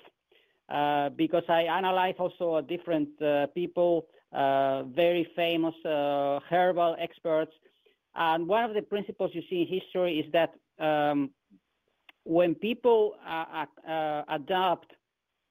because 1.16 1.45
I 1.49 1.62
analyze 1.62 2.16
also 2.19 2.61
different 2.61 3.09
people, 3.55 4.07
very 4.32 5.28
famous 5.36 5.74
herbal 5.84 6.96
experts. 6.98 7.52
And 8.14 8.48
one 8.48 8.64
of 8.64 8.74
the 8.74 8.82
principles 8.82 9.30
you 9.34 9.42
see 9.48 9.62
in 9.62 9.80
history 9.80 10.20
is 10.20 10.32
that 10.32 10.54
um, 10.82 11.30
when 12.24 12.54
people 12.54 13.14
adopt 14.28 14.92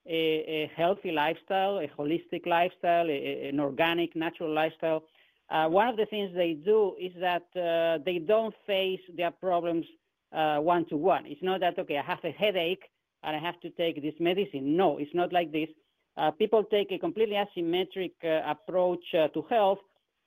a, 0.08 0.10
a 0.12 0.70
healthy 0.76 1.10
lifestyle, 1.10 1.78
a 1.78 1.88
holistic 1.98 2.46
lifestyle, 2.46 3.08
a, 3.08 3.48
an 3.48 3.60
organic, 3.60 4.14
natural 4.14 4.52
lifestyle, 4.52 5.04
uh, 5.48 5.68
one 5.68 5.88
of 5.88 5.96
the 5.96 6.06
things 6.06 6.30
they 6.34 6.54
do 6.54 6.94
is 7.00 7.12
that 7.20 7.46
uh, 7.56 8.02
they 8.04 8.18
don't 8.18 8.54
face 8.66 9.00
their 9.16 9.30
problems 9.30 9.86
one 10.32 10.84
to 10.86 10.96
one. 10.96 11.24
It's 11.26 11.42
not 11.42 11.60
that, 11.60 11.78
okay, 11.78 11.98
I 11.98 12.02
have 12.02 12.24
a 12.24 12.30
headache 12.30 12.84
and 13.22 13.34
I 13.36 13.38
have 13.38 13.58
to 13.60 13.70
take 13.70 14.02
this 14.02 14.14
medicine. 14.20 14.76
No, 14.76 14.98
it's 14.98 15.14
not 15.14 15.32
like 15.32 15.52
this. 15.52 15.68
Uh, 16.16 16.30
people 16.30 16.64
take 16.64 16.92
a 16.92 16.98
completely 16.98 17.36
asymmetric 17.36 18.12
uh, 18.24 18.50
approach 18.50 19.04
uh, 19.14 19.28
to 19.28 19.42
health 19.50 19.78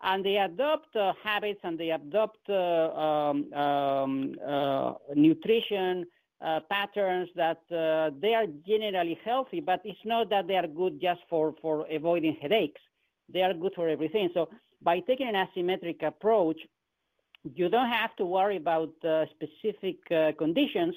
and 0.01 0.23
they 0.23 0.37
adopt 0.37 0.95
habits 1.23 1.59
and 1.63 1.77
they 1.77 1.89
adopt 1.91 2.49
um, 2.49 3.51
um, 3.53 4.35
nutrition 5.15 6.05
uh, 6.41 6.61
patterns 6.69 7.27
that 7.35 7.59
uh, 7.71 8.11
they 8.21 8.33
are 8.33 8.45
generally 8.65 9.19
healthy, 9.25 9.59
but 9.59 9.81
it's 9.83 9.99
not 10.05 10.29
that 10.29 10.47
they 10.47 10.55
are 10.55 10.67
good 10.67 11.01
just 11.01 11.19
for, 11.29 11.53
for 11.61 11.85
avoiding 11.91 12.37
headaches. 12.41 12.79
They 13.27 13.41
are 13.41 13.53
good 13.53 13.73
for 13.75 13.89
everything. 13.89 14.29
So 14.33 14.47
by 14.81 15.01
taking 15.01 15.27
an 15.27 15.35
asymmetric 15.35 16.01
approach, 16.01 16.57
you 17.43 17.67
don't 17.67 17.89
have 17.89 18.15
to 18.15 18.25
worry 18.25 18.55
about 18.55 18.93
uh, 19.03 19.25
specific 19.31 19.97
uh, 20.11 20.31
conditions 20.37 20.95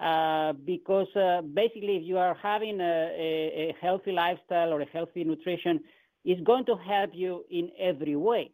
uh, 0.00 0.52
because 0.64 1.08
uh, 1.16 1.42
basically 1.42 1.96
if 1.96 2.02
you 2.04 2.18
are 2.18 2.36
having 2.42 2.80
a, 2.80 2.84
a, 2.84 3.70
a 3.70 3.76
healthy 3.80 4.12
lifestyle 4.12 4.72
or 4.72 4.80
a 4.80 4.86
healthy 4.86 5.24
nutrition, 5.24 5.80
it's 6.24 6.40
going 6.42 6.64
to 6.66 6.76
help 6.76 7.10
you 7.12 7.44
in 7.50 7.70
every 7.78 8.16
way. 8.16 8.50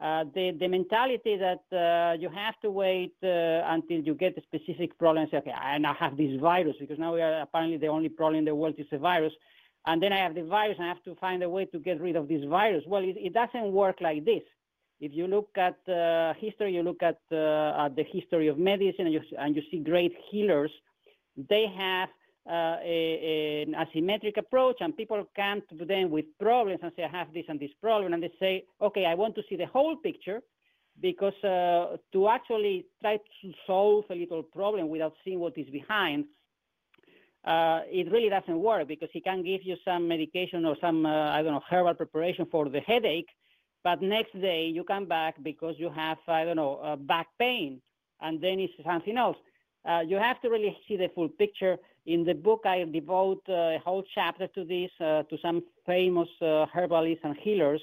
Uh, 0.00 0.24
the, 0.32 0.52
the 0.60 0.68
mentality 0.68 1.36
that 1.36 1.64
uh, 1.76 2.16
you 2.18 2.28
have 2.28 2.54
to 2.60 2.70
wait 2.70 3.14
uh, 3.24 3.66
until 3.66 3.98
you 3.98 4.14
get 4.14 4.38
a 4.38 4.42
specific 4.42 4.96
problem 4.96 5.26
say, 5.28 5.38
okay, 5.38 5.50
I 5.50 5.76
now 5.78 5.94
have 5.98 6.16
this 6.16 6.40
virus 6.40 6.76
because 6.78 7.00
now 7.00 7.14
we 7.14 7.20
are 7.20 7.40
apparently 7.40 7.78
the 7.78 7.88
only 7.88 8.08
problem 8.08 8.38
in 8.38 8.44
the 8.44 8.54
world 8.54 8.76
is 8.78 8.86
a 8.92 8.98
virus. 8.98 9.32
And 9.86 10.00
then 10.00 10.12
I 10.12 10.18
have 10.18 10.36
the 10.36 10.44
virus 10.44 10.76
and 10.78 10.84
I 10.84 10.88
have 10.88 11.02
to 11.04 11.16
find 11.16 11.42
a 11.42 11.48
way 11.48 11.64
to 11.66 11.80
get 11.80 12.00
rid 12.00 12.14
of 12.14 12.28
this 12.28 12.44
virus. 12.44 12.84
Well, 12.86 13.02
it, 13.02 13.16
it 13.18 13.34
doesn't 13.34 13.72
work 13.72 13.96
like 14.00 14.24
this. 14.24 14.42
If 15.00 15.12
you 15.14 15.26
look 15.26 15.50
at 15.56 15.78
uh, 15.88 16.34
history, 16.34 16.74
you 16.74 16.82
look 16.82 17.02
at, 17.02 17.20
uh, 17.30 17.84
at 17.84 17.94
the 17.94 18.04
history 18.12 18.48
of 18.48 18.58
medicine 18.58 19.06
and 19.06 19.12
you, 19.12 19.20
and 19.38 19.54
you 19.54 19.62
see 19.70 19.78
great 19.78 20.12
healers, 20.30 20.72
they 21.36 21.66
have 21.76 22.08
uh, 22.48 22.78
a, 22.82 23.64
an 23.66 23.74
asymmetric 23.74 24.38
approach 24.38 24.76
and 24.80 24.96
people 24.96 25.22
come 25.36 25.62
to 25.68 25.84
them 25.84 26.10
with 26.10 26.24
problems 26.40 26.80
and 26.82 26.90
say, 26.96 27.04
I 27.04 27.08
have 27.08 27.32
this 27.32 27.44
and 27.48 27.60
this 27.60 27.70
problem. 27.80 28.12
And 28.12 28.22
they 28.22 28.32
say, 28.40 28.64
okay, 28.80 29.04
I 29.04 29.14
want 29.14 29.34
to 29.36 29.42
see 29.48 29.56
the 29.56 29.66
whole 29.66 29.96
picture 29.96 30.40
because 31.00 31.34
uh, 31.44 31.96
to 32.12 32.28
actually 32.28 32.86
try 33.00 33.18
to 33.18 33.52
solve 33.66 34.04
a 34.10 34.14
little 34.14 34.42
problem 34.42 34.88
without 34.88 35.14
seeing 35.24 35.38
what 35.38 35.56
is 35.56 35.68
behind, 35.70 36.24
uh, 37.44 37.80
it 37.86 38.10
really 38.10 38.28
doesn't 38.28 38.58
work 38.58 38.88
because 38.88 39.08
he 39.12 39.20
can 39.20 39.44
give 39.44 39.60
you 39.62 39.76
some 39.84 40.08
medication 40.08 40.64
or 40.64 40.76
some, 40.80 41.06
uh, 41.06 41.30
I 41.30 41.42
don't 41.42 41.52
know, 41.52 41.62
herbal 41.70 41.94
preparation 41.94 42.46
for 42.50 42.68
the 42.68 42.80
headache. 42.80 43.28
But 43.84 44.02
next 44.02 44.38
day 44.40 44.66
you 44.66 44.84
come 44.84 45.06
back 45.06 45.34
because 45.42 45.74
you 45.78 45.90
have 45.90 46.18
I 46.26 46.44
don't 46.44 46.56
know 46.56 46.76
uh, 46.76 46.96
back 46.96 47.28
pain, 47.38 47.80
and 48.20 48.40
then 48.40 48.58
it's 48.60 48.72
something 48.84 49.16
else. 49.16 49.36
Uh, 49.88 50.00
you 50.00 50.16
have 50.16 50.40
to 50.42 50.50
really 50.50 50.76
see 50.86 50.96
the 50.96 51.08
full 51.14 51.28
picture. 51.28 51.78
In 52.06 52.24
the 52.24 52.34
book, 52.34 52.62
I 52.64 52.84
devote 52.84 53.42
uh, 53.48 53.76
a 53.76 53.80
whole 53.84 54.02
chapter 54.14 54.46
to 54.48 54.64
this, 54.64 54.90
uh, 55.00 55.22
to 55.24 55.38
some 55.40 55.62
famous 55.86 56.28
uh, 56.40 56.66
herbalists 56.72 57.24
and 57.24 57.36
healers, 57.36 57.82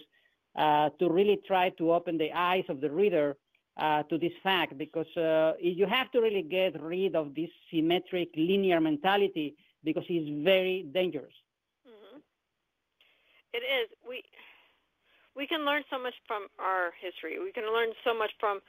uh, 0.55 0.89
to 0.99 1.09
really 1.09 1.39
try 1.47 1.69
to 1.77 1.93
open 1.93 2.17
the 2.17 2.31
eyes 2.33 2.65
of 2.69 2.81
the 2.81 2.89
reader 2.89 3.37
to 4.09 4.17
this 4.17 4.31
fact, 4.41 4.77
because 4.77 5.05
you 5.59 5.85
have 5.85 6.09
to 6.11 6.21
really 6.21 6.41
get 6.41 6.81
rid 6.81 7.15
of 7.15 7.35
this 7.35 7.49
symmetric, 7.69 8.29
linear 8.35 8.79
mentality, 8.79 9.55
because 9.83 10.05
it's 10.07 10.29
very 10.43 10.83
dangerous. 10.93 11.33
Mm-hmm. 11.87 12.19
It 13.53 13.63
is. 13.77 13.89
We 14.07 14.23
we 15.35 15.45
can 15.45 15.65
learn 15.65 15.83
so 15.91 15.99
much 15.99 16.15
from 16.27 16.47
our 16.59 16.95
history. 16.99 17.37
We 17.39 17.51
can 17.51 17.67
learn 17.71 17.91
so 18.03 18.17
much 18.17 18.31
from 18.39 18.59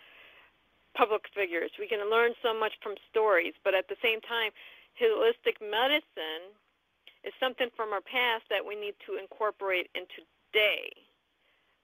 public 0.95 1.23
figures. 1.35 1.71
We 1.79 1.87
can 1.87 2.11
learn 2.11 2.33
so 2.43 2.53
much 2.53 2.73
from 2.83 2.95
stories, 3.11 3.55
but 3.63 3.75
at 3.75 3.89
the 3.89 3.97
same 4.03 4.21
time, 4.21 4.51
holistic 4.99 5.63
medicine 5.63 6.51
is 7.23 7.33
something 7.39 7.69
from 7.77 7.93
our 7.93 8.01
past 8.01 8.45
that 8.51 8.65
we 8.65 8.75
need 8.75 8.95
to 9.07 9.21
incorporate 9.21 9.91
into 9.95 10.27
today. 10.51 10.91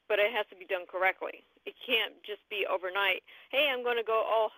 But 0.08 0.18
it 0.18 0.32
has 0.32 0.46
to 0.50 0.56
be 0.56 0.64
done 0.64 0.88
correctly. 0.90 1.44
It 1.64 1.74
can't 1.78 2.14
just 2.26 2.42
be 2.50 2.66
overnight. 2.66 3.22
Hey, 3.50 3.70
I'm 3.70 3.84
going 3.84 4.00
to 4.00 4.06
go 4.06 4.18
all 4.18 4.50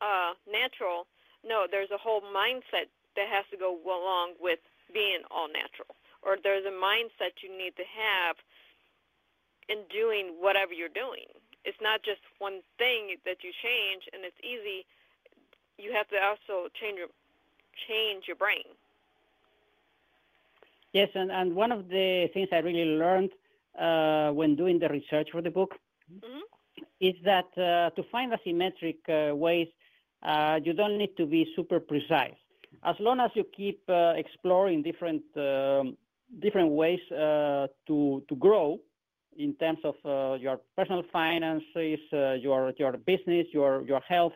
uh, 0.00 0.38
natural. 0.46 1.06
No, 1.42 1.66
there's 1.66 1.90
a 1.90 1.98
whole 1.98 2.22
mindset 2.30 2.92
that 3.16 3.26
has 3.28 3.44
to 3.50 3.58
go 3.58 3.74
along 3.84 4.38
with 4.38 4.60
being 4.94 5.24
all 5.30 5.48
natural, 5.48 5.96
or 6.22 6.36
there's 6.38 6.64
a 6.68 6.74
mindset 6.74 7.40
you 7.42 7.50
need 7.50 7.74
to 7.80 7.86
have 7.88 8.36
in 9.72 9.84
doing 9.88 10.36
whatever 10.40 10.72
you're 10.72 10.92
doing. 10.92 11.26
It's 11.64 11.78
not 11.80 12.02
just 12.02 12.20
one 12.38 12.60
thing 12.78 13.16
that 13.24 13.38
you 13.44 13.50
change 13.62 14.02
and 14.12 14.24
it's 14.24 14.40
easy. 14.42 14.84
You 15.78 15.92
have 15.92 16.08
to 16.08 16.18
also 16.20 16.68
change 16.80 16.98
your 16.98 17.08
change 17.88 18.24
your 18.26 18.36
brain. 18.36 18.68
Yes, 20.92 21.08
and, 21.14 21.30
and 21.30 21.54
one 21.54 21.72
of 21.72 21.88
the 21.88 22.28
things 22.34 22.48
I 22.52 22.58
really 22.58 22.84
learned 22.84 23.30
uh, 23.80 24.30
when 24.32 24.56
doing 24.56 24.78
the 24.78 24.88
research 24.88 25.28
for 25.32 25.40
the 25.40 25.50
book 25.50 25.74
mm-hmm. 26.12 26.40
is 27.00 27.14
that 27.24 27.46
uh, 27.56 27.90
to 27.96 28.02
find 28.10 28.32
asymmetric 28.32 28.98
uh, 29.08 29.34
ways, 29.34 29.68
uh, 30.22 30.60
you 30.62 30.74
don't 30.74 30.98
need 30.98 31.16
to 31.16 31.24
be 31.24 31.50
super 31.56 31.80
precise. 31.80 32.36
As 32.84 32.96
long 33.00 33.20
as 33.20 33.30
you 33.34 33.44
keep 33.56 33.80
uh, 33.88 34.12
exploring 34.16 34.82
different 34.82 35.22
um, 35.36 35.96
different 36.40 36.70
ways 36.72 37.00
uh, 37.10 37.66
to 37.86 38.22
to 38.28 38.34
grow, 38.36 38.78
in 39.36 39.54
terms 39.54 39.78
of 39.84 39.94
uh, 40.04 40.34
your 40.38 40.60
personal 40.76 41.02
finances, 41.12 41.98
uh, 42.12 42.32
your 42.32 42.72
your 42.78 42.92
business, 42.92 43.46
your 43.52 43.82
your 43.82 44.00
health, 44.00 44.32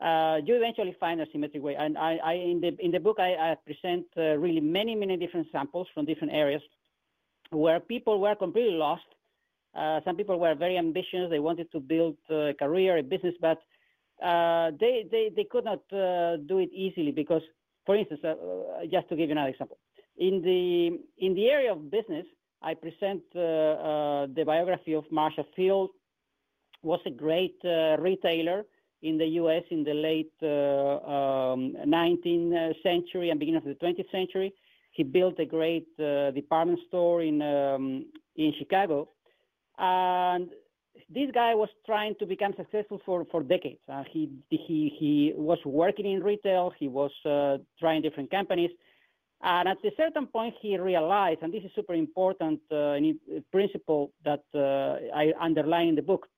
uh, 0.00 0.38
you 0.44 0.54
eventually 0.54 0.96
find 0.98 1.20
a 1.20 1.26
symmetric 1.32 1.62
way. 1.62 1.74
And 1.76 1.98
I, 1.98 2.18
I 2.22 2.32
in 2.34 2.60
the 2.60 2.76
in 2.78 2.90
the 2.90 3.00
book 3.00 3.18
I, 3.18 3.34
I 3.34 3.56
present 3.66 4.06
uh, 4.16 4.36
really 4.38 4.60
many 4.60 4.94
many 4.94 5.16
different 5.16 5.48
samples 5.52 5.86
from 5.94 6.04
different 6.04 6.32
areas 6.32 6.62
where 7.50 7.80
people 7.80 8.20
were 8.20 8.34
completely 8.34 8.76
lost. 8.76 9.04
Uh, 9.74 10.00
some 10.04 10.16
people 10.16 10.38
were 10.38 10.54
very 10.54 10.76
ambitious; 10.76 11.30
they 11.30 11.40
wanted 11.40 11.70
to 11.72 11.80
build 11.80 12.16
a 12.30 12.54
career, 12.58 12.98
a 12.98 13.02
business, 13.02 13.34
but 13.40 13.58
uh, 14.22 14.70
they 14.80 15.06
they 15.10 15.30
they 15.34 15.44
could 15.44 15.64
not 15.64 15.80
do 15.88 16.58
it 16.58 16.70
easily 16.72 17.12
because, 17.12 17.42
for 17.86 17.96
instance, 17.96 18.20
just 18.90 19.08
to 19.08 19.16
give 19.16 19.28
you 19.28 19.32
another 19.32 19.50
example, 19.50 19.78
in 20.18 20.42
the 20.42 20.98
in 21.24 21.34
the 21.34 21.48
area 21.48 21.72
of 21.72 21.90
business 21.90 22.26
I 22.62 22.74
present 22.74 23.22
uh, 23.34 23.40
uh, 23.40 24.26
the 24.34 24.44
biography 24.46 24.94
of 24.94 25.04
Marshall 25.10 25.46
Field. 25.56 25.90
Was 26.82 27.00
a 27.06 27.10
great 27.10 27.56
uh, 27.64 27.96
retailer 28.00 28.64
in 29.02 29.16
the 29.16 29.26
U.S. 29.42 29.62
in 29.70 29.84
the 29.84 29.94
late 29.94 30.32
um, 30.42 31.76
19th 31.86 32.74
century 32.82 33.30
and 33.30 33.38
beginning 33.38 33.58
of 33.58 33.64
the 33.64 33.74
20th 33.74 34.10
century. 34.10 34.52
He 34.90 35.04
built 35.04 35.38
a 35.38 35.44
great 35.44 35.86
department 35.96 36.80
store 36.88 37.22
in 37.22 37.40
um, 37.40 38.06
in 38.36 38.52
Chicago, 38.58 39.10
and 39.78 40.50
this 41.14 41.30
guy 41.32 41.54
was 41.54 41.68
trying 41.84 42.14
to 42.18 42.26
become 42.26 42.52
successful 42.56 43.00
for, 43.04 43.24
for 43.30 43.42
decades. 43.42 43.80
Uh, 43.88 44.02
he, 44.10 44.30
he, 44.50 44.94
he 44.98 45.32
was 45.36 45.58
working 45.64 46.10
in 46.10 46.22
retail. 46.22 46.72
He 46.78 46.88
was 46.88 47.10
uh, 47.24 47.58
trying 47.78 48.02
different 48.02 48.30
companies. 48.30 48.70
And 49.42 49.68
at 49.68 49.84
a 49.84 49.90
certain 49.96 50.26
point, 50.28 50.54
he 50.60 50.78
realized, 50.78 51.42
and 51.42 51.52
this 51.52 51.64
is 51.64 51.72
super 51.74 51.94
important 51.94 52.60
uh, 52.70 52.96
principle 53.50 54.12
that 54.24 54.44
uh, 54.54 55.14
I 55.14 55.32
underline 55.40 55.88
in 55.88 55.94
the 55.96 56.02
book, 56.02 56.28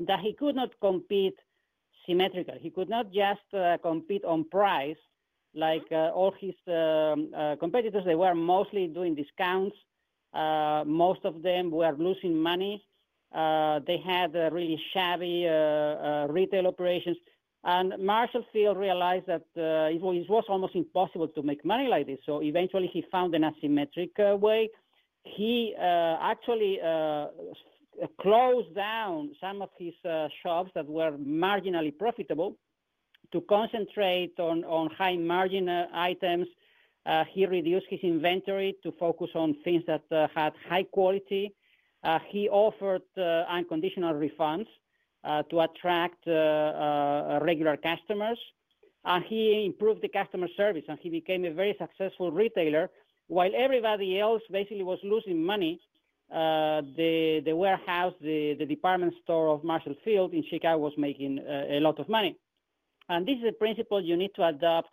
that 0.00 0.20
he 0.20 0.32
could 0.32 0.56
not 0.56 0.70
compete 0.80 1.36
symmetrically. 2.06 2.58
He 2.60 2.70
could 2.70 2.88
not 2.88 3.12
just 3.12 3.42
uh, 3.52 3.76
compete 3.82 4.24
on 4.24 4.48
price 4.48 4.96
like 5.54 5.84
uh, 5.92 6.10
all 6.14 6.32
his 6.40 6.54
um, 6.66 7.30
uh, 7.36 7.56
competitors. 7.56 8.04
They 8.06 8.14
were 8.14 8.34
mostly 8.34 8.86
doing 8.86 9.14
discounts. 9.14 9.76
Uh, 10.32 10.84
most 10.86 11.20
of 11.24 11.42
them 11.42 11.70
were 11.70 11.94
losing 11.98 12.34
money. 12.34 12.82
they 13.34 14.00
had 14.04 14.32
really 14.52 14.80
shabby 14.94 15.44
retail 16.30 16.66
operations. 16.66 17.18
And 17.64 17.94
Marshall 18.04 18.44
Field 18.52 18.76
realized 18.76 19.26
that 19.26 19.44
uh, 19.56 19.94
it, 19.94 20.00
was, 20.00 20.44
almost 20.48 20.74
impossible 20.74 21.28
to 21.28 21.42
make 21.42 21.64
money 21.64 21.86
like 21.86 22.06
this. 22.06 22.18
So 22.26 22.42
eventually 22.42 22.90
he 22.92 23.04
found 23.12 23.34
an 23.34 23.42
asymmetric 23.42 24.10
uh, 24.18 24.36
way. 24.36 24.68
He 25.22 25.74
uh, 25.78 26.16
actually 26.20 26.80
uh, 26.80 27.28
closed 28.20 28.74
down 28.74 29.30
some 29.40 29.62
of 29.62 29.68
his 29.78 29.94
uh, 30.04 30.26
shops 30.42 30.72
that 30.74 30.88
were 30.88 31.12
marginally 31.12 31.96
profitable 31.96 32.56
to 33.30 33.40
concentrate 33.42 34.32
on, 34.40 34.64
on 34.64 34.90
high 34.90 35.16
margin 35.16 35.68
uh, 35.68 35.86
items. 35.94 36.48
he 37.32 37.46
reduced 37.46 37.86
his 37.88 38.00
inventory 38.02 38.74
to 38.82 38.92
focus 38.98 39.30
on 39.34 39.56
things 39.62 39.84
that 39.86 40.02
had 40.34 40.52
high 40.68 40.82
quality. 40.82 41.54
he 42.28 42.48
offered 42.48 43.02
unconditional 43.48 44.14
refunds 44.14 44.66
to 45.24 45.60
attract 45.60 46.26
uh, 46.26 46.30
uh, 46.30 47.38
regular 47.42 47.76
customers. 47.76 48.38
And 49.04 49.24
he 49.24 49.64
improved 49.66 50.02
the 50.02 50.08
customer 50.08 50.48
service 50.56 50.84
and 50.88 50.98
he 51.00 51.10
became 51.10 51.44
a 51.44 51.52
very 51.52 51.74
successful 51.78 52.30
retailer 52.30 52.90
while 53.26 53.50
everybody 53.56 54.20
else 54.20 54.42
basically 54.50 54.84
was 54.84 54.98
losing 55.02 55.44
money. 55.44 55.80
the, 56.30 57.42
the 57.44 57.54
warehouse, 57.54 58.14
the, 58.20 58.54
the 58.58 58.66
department 58.66 59.12
store 59.22 59.48
of 59.48 59.64
Marshall 59.64 59.96
Field 60.04 60.32
in 60.34 60.44
Chicago 60.48 60.78
was 60.78 60.92
making 60.96 61.38
a 61.38 61.80
lot 61.80 61.98
of 61.98 62.08
money. 62.08 62.36
And 63.08 63.26
this 63.26 63.38
is 63.38 63.48
a 63.48 63.52
principle 63.52 64.00
you 64.00 64.16
need 64.16 64.34
to 64.36 64.46
adopt 64.46 64.88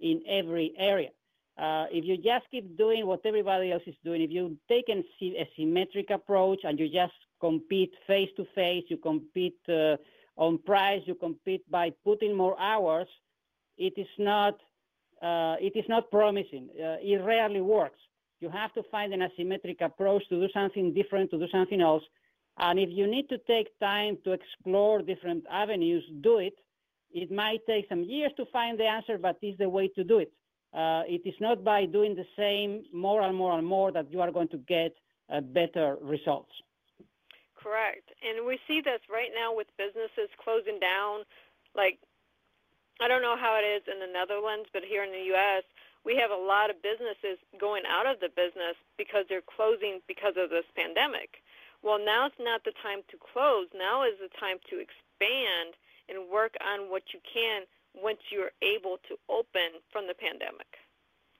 in 0.00 0.22
every 0.28 0.74
area. 0.78 1.10
Uh, 1.58 1.86
if 1.90 2.04
you 2.04 2.16
just 2.16 2.44
keep 2.50 2.76
doing 2.78 3.06
what 3.06 3.20
everybody 3.24 3.72
else 3.72 3.82
is 3.86 3.94
doing, 4.04 4.22
if 4.22 4.30
you 4.30 4.56
take 4.68 4.88
a, 4.88 4.98
a 5.22 5.48
symmetric 5.56 6.10
approach 6.10 6.60
and 6.64 6.78
you 6.78 6.88
just 6.88 7.12
compete 7.48 7.92
face 8.06 8.32
to 8.38 8.44
face, 8.54 8.84
you 8.92 8.98
compete 9.12 9.60
uh, 9.68 9.96
on 10.36 10.52
price, 10.72 11.02
you 11.10 11.16
compete 11.26 11.64
by 11.78 11.86
putting 12.08 12.32
more 12.42 12.56
hours, 12.70 13.08
it 13.76 13.94
is 13.96 14.12
not 14.18 14.54
uh, 15.30 15.56
it 15.68 15.74
is 15.80 15.84
not 15.94 16.10
promising. 16.10 16.64
Uh, 16.72 17.10
it 17.10 17.18
rarely 17.32 17.60
works. 17.78 18.00
You 18.40 18.48
have 18.50 18.72
to 18.78 18.82
find 18.94 19.08
an 19.14 19.22
asymmetric 19.28 19.80
approach 19.80 20.22
to 20.30 20.36
do 20.44 20.48
something 20.58 20.92
different, 21.00 21.30
to 21.30 21.38
do 21.38 21.48
something 21.56 21.80
else. 21.80 22.02
And 22.58 22.78
if 22.78 22.90
you 22.98 23.06
need 23.06 23.28
to 23.28 23.38
take 23.54 23.68
time 23.78 24.14
to 24.24 24.32
explore 24.32 25.00
different 25.00 25.44
avenues, 25.62 26.04
do 26.28 26.34
it. 26.38 26.56
It 27.22 27.30
might 27.30 27.60
take 27.72 27.84
some 27.88 28.02
years 28.02 28.32
to 28.38 28.44
find 28.56 28.72
the 28.80 28.88
answer, 28.98 29.16
but 29.26 29.36
it's 29.42 29.58
the 29.58 29.68
way 29.68 29.86
to 29.96 30.02
do 30.12 30.18
it. 30.24 30.32
Uh, 30.82 31.02
it 31.16 31.22
is 31.24 31.34
not 31.46 31.62
by 31.62 31.80
doing 31.86 32.14
the 32.16 32.28
same 32.42 32.70
more 32.92 33.20
and 33.26 33.36
more 33.36 33.52
and 33.58 33.66
more 33.66 33.92
that 33.92 34.10
you 34.12 34.20
are 34.24 34.32
going 34.32 34.48
to 34.48 34.60
get 34.76 34.92
uh, 35.32 35.40
better 35.40 35.88
results. 36.14 36.52
Correct. 37.62 38.10
And 38.26 38.44
we 38.44 38.58
see 38.66 38.80
this 38.80 39.00
right 39.08 39.30
now 39.34 39.54
with 39.54 39.68
businesses 39.78 40.28
closing 40.42 40.80
down. 40.80 41.22
Like, 41.74 41.98
I 43.00 43.06
don't 43.08 43.22
know 43.22 43.36
how 43.36 43.56
it 43.56 43.64
is 43.64 43.82
in 43.86 44.00
the 44.00 44.10
Netherlands, 44.10 44.68
but 44.72 44.82
here 44.82 45.04
in 45.04 45.12
the 45.12 45.30
U.S., 45.32 45.62
we 46.04 46.16
have 46.16 46.30
a 46.30 46.36
lot 46.36 46.70
of 46.70 46.82
businesses 46.82 47.38
going 47.60 47.84
out 47.86 48.06
of 48.06 48.18
the 48.18 48.28
business 48.34 48.74
because 48.98 49.24
they're 49.28 49.46
closing 49.46 50.00
because 50.08 50.34
of 50.36 50.50
this 50.50 50.66
pandemic. 50.74 51.42
Well, 51.82 51.98
now 51.98 52.26
it's 52.26 52.42
not 52.42 52.64
the 52.64 52.74
time 52.82 53.06
to 53.10 53.16
close. 53.18 53.66
Now 53.74 54.02
is 54.02 54.18
the 54.18 54.30
time 54.38 54.58
to 54.70 54.82
expand 54.82 55.78
and 56.08 56.30
work 56.30 56.54
on 56.58 56.90
what 56.90 57.14
you 57.14 57.20
can 57.22 57.62
once 57.94 58.18
you're 58.30 58.52
able 58.62 58.98
to 59.08 59.14
open 59.28 59.78
from 59.90 60.06
the 60.06 60.14
pandemic. 60.14 60.78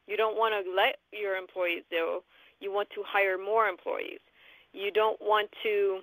You 0.07 0.17
don't 0.17 0.37
want 0.37 0.55
to 0.55 0.71
let 0.71 0.99
your 1.13 1.37
employees 1.37 1.83
go. 1.91 2.23
You 2.61 2.73
want 2.73 2.91
to 2.91 3.03
hire 3.07 3.39
more 3.39 3.67
employees. 3.67 4.21
You 4.73 4.91
don't 4.91 5.21
want 5.21 5.51
to 5.63 6.01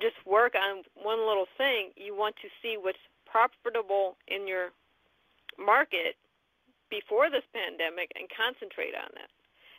just 0.00 0.16
work 0.26 0.54
on 0.54 0.82
one 0.94 1.26
little 1.26 1.46
thing. 1.56 1.90
You 1.96 2.16
want 2.16 2.36
to 2.42 2.48
see 2.62 2.76
what's 2.80 2.98
profitable 3.26 4.16
in 4.26 4.46
your 4.46 4.70
market 5.58 6.16
before 6.90 7.30
this 7.30 7.44
pandemic 7.52 8.10
and 8.16 8.28
concentrate 8.30 8.94
on 8.94 9.10
that. 9.14 9.30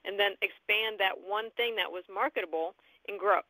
And 0.05 0.19
then 0.19 0.32
expand 0.41 0.99
that 0.99 1.15
one 1.27 1.49
thing 1.58 1.75
that 1.75 1.91
was 1.91 2.03
marketable 2.13 2.75
and 3.08 3.19
grow. 3.19 3.41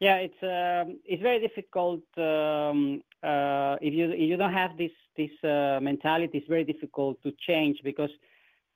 Yeah, 0.00 0.16
it's 0.16 0.42
um, 0.42 0.98
it's 1.04 1.22
very 1.22 1.40
difficult 1.40 2.02
um, 2.18 3.02
uh, 3.22 3.76
if 3.80 3.94
you 3.94 4.10
if 4.10 4.28
you 4.28 4.36
don't 4.36 4.52
have 4.52 4.76
this 4.76 4.90
this 5.16 5.30
uh, 5.44 5.78
mentality. 5.80 6.38
It's 6.38 6.48
very 6.48 6.64
difficult 6.64 7.22
to 7.22 7.32
change 7.46 7.78
because, 7.84 8.10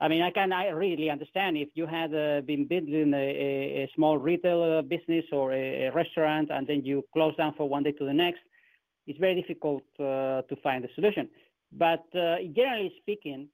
I 0.00 0.08
mean, 0.08 0.22
I 0.22 0.30
can 0.30 0.52
I 0.52 0.68
really 0.68 1.10
understand 1.10 1.56
if 1.56 1.70
you 1.74 1.86
had 1.86 2.14
uh, 2.14 2.40
been 2.42 2.66
building 2.66 3.12
a, 3.14 3.82
a, 3.82 3.90
small 3.96 4.16
retail 4.16 4.62
uh, 4.62 4.82
business 4.82 5.24
or 5.32 5.52
a, 5.52 5.86
a, 5.86 5.92
restaurant 5.92 6.50
and 6.52 6.66
then 6.66 6.84
you 6.84 7.04
close 7.12 7.34
down 7.36 7.54
for 7.56 7.68
one 7.68 7.82
day 7.82 7.92
to 7.92 8.04
the 8.04 8.12
next. 8.12 8.40
It's 9.08 9.18
very 9.18 9.34
difficult 9.40 9.82
uh, 9.98 10.42
to 10.42 10.56
find 10.62 10.84
a 10.84 10.88
solution. 10.94 11.28
But 11.72 12.04
uh, 12.14 12.36
generally 12.54 12.92
speaking, 13.00 13.48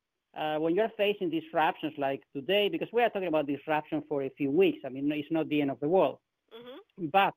when 0.58 0.74
you're 0.74 0.92
facing 0.96 1.30
disruptions 1.30 1.94
like 1.96 2.22
today, 2.34 2.68
because 2.68 2.88
we 2.92 3.02
are 3.02 3.08
talking 3.08 3.28
about 3.28 3.46
disruption 3.46 4.02
for 4.08 4.24
a 4.24 4.30
few 4.36 4.50
weeks, 4.50 4.80
I 4.84 4.88
mean, 4.90 5.10
it's 5.12 5.30
not 5.30 5.48
the 5.48 5.62
end 5.62 5.70
of 5.70 5.80
the 5.80 5.88
world. 5.88 6.18
Mm-hmm. 6.54 7.06
But 7.12 7.34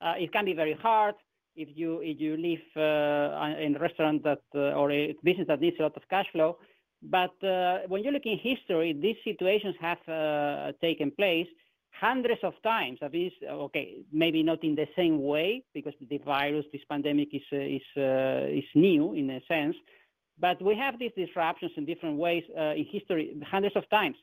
uh, 0.00 0.14
it 0.18 0.32
can 0.32 0.44
be 0.44 0.54
very 0.54 0.74
hard 0.74 1.14
if 1.56 1.68
you 1.74 2.00
if 2.00 2.20
you 2.20 2.36
live 2.36 2.64
uh, 2.76 3.60
in 3.60 3.76
a 3.76 3.78
restaurant 3.78 4.22
that 4.22 4.42
uh, 4.54 4.78
or 4.78 4.90
a 4.92 5.14
business 5.24 5.48
that 5.48 5.60
needs 5.60 5.76
a 5.78 5.82
lot 5.82 5.96
of 5.96 6.02
cash 6.08 6.26
flow. 6.32 6.58
But 7.02 7.34
when 7.88 8.02
you 8.04 8.10
look 8.10 8.26
in 8.26 8.38
history, 8.38 8.92
these 8.92 9.16
situations 9.24 9.76
have 9.80 9.98
taken 10.80 11.10
place 11.12 11.46
hundreds 11.92 12.40
of 12.42 12.54
times. 12.62 12.98
That 13.00 13.14
is, 13.14 13.32
okay, 13.42 13.98
maybe 14.12 14.42
not 14.42 14.62
in 14.62 14.74
the 14.74 14.86
same 14.96 15.22
way 15.22 15.64
because 15.74 15.94
the 16.00 16.18
virus, 16.18 16.64
this 16.72 16.82
pandemic 16.88 17.28
is 17.32 17.42
is 17.52 17.82
is 17.96 18.68
new 18.74 19.14
in 19.14 19.30
a 19.30 19.40
sense, 19.46 19.76
but 20.40 20.60
we 20.62 20.76
have 20.76 20.98
these 20.98 21.12
disruptions 21.16 21.72
in 21.76 21.84
different 21.84 22.16
ways 22.16 22.44
uh, 22.56 22.74
in 22.74 22.84
history 22.90 23.36
hundreds 23.50 23.76
of 23.76 23.88
times. 23.90 24.16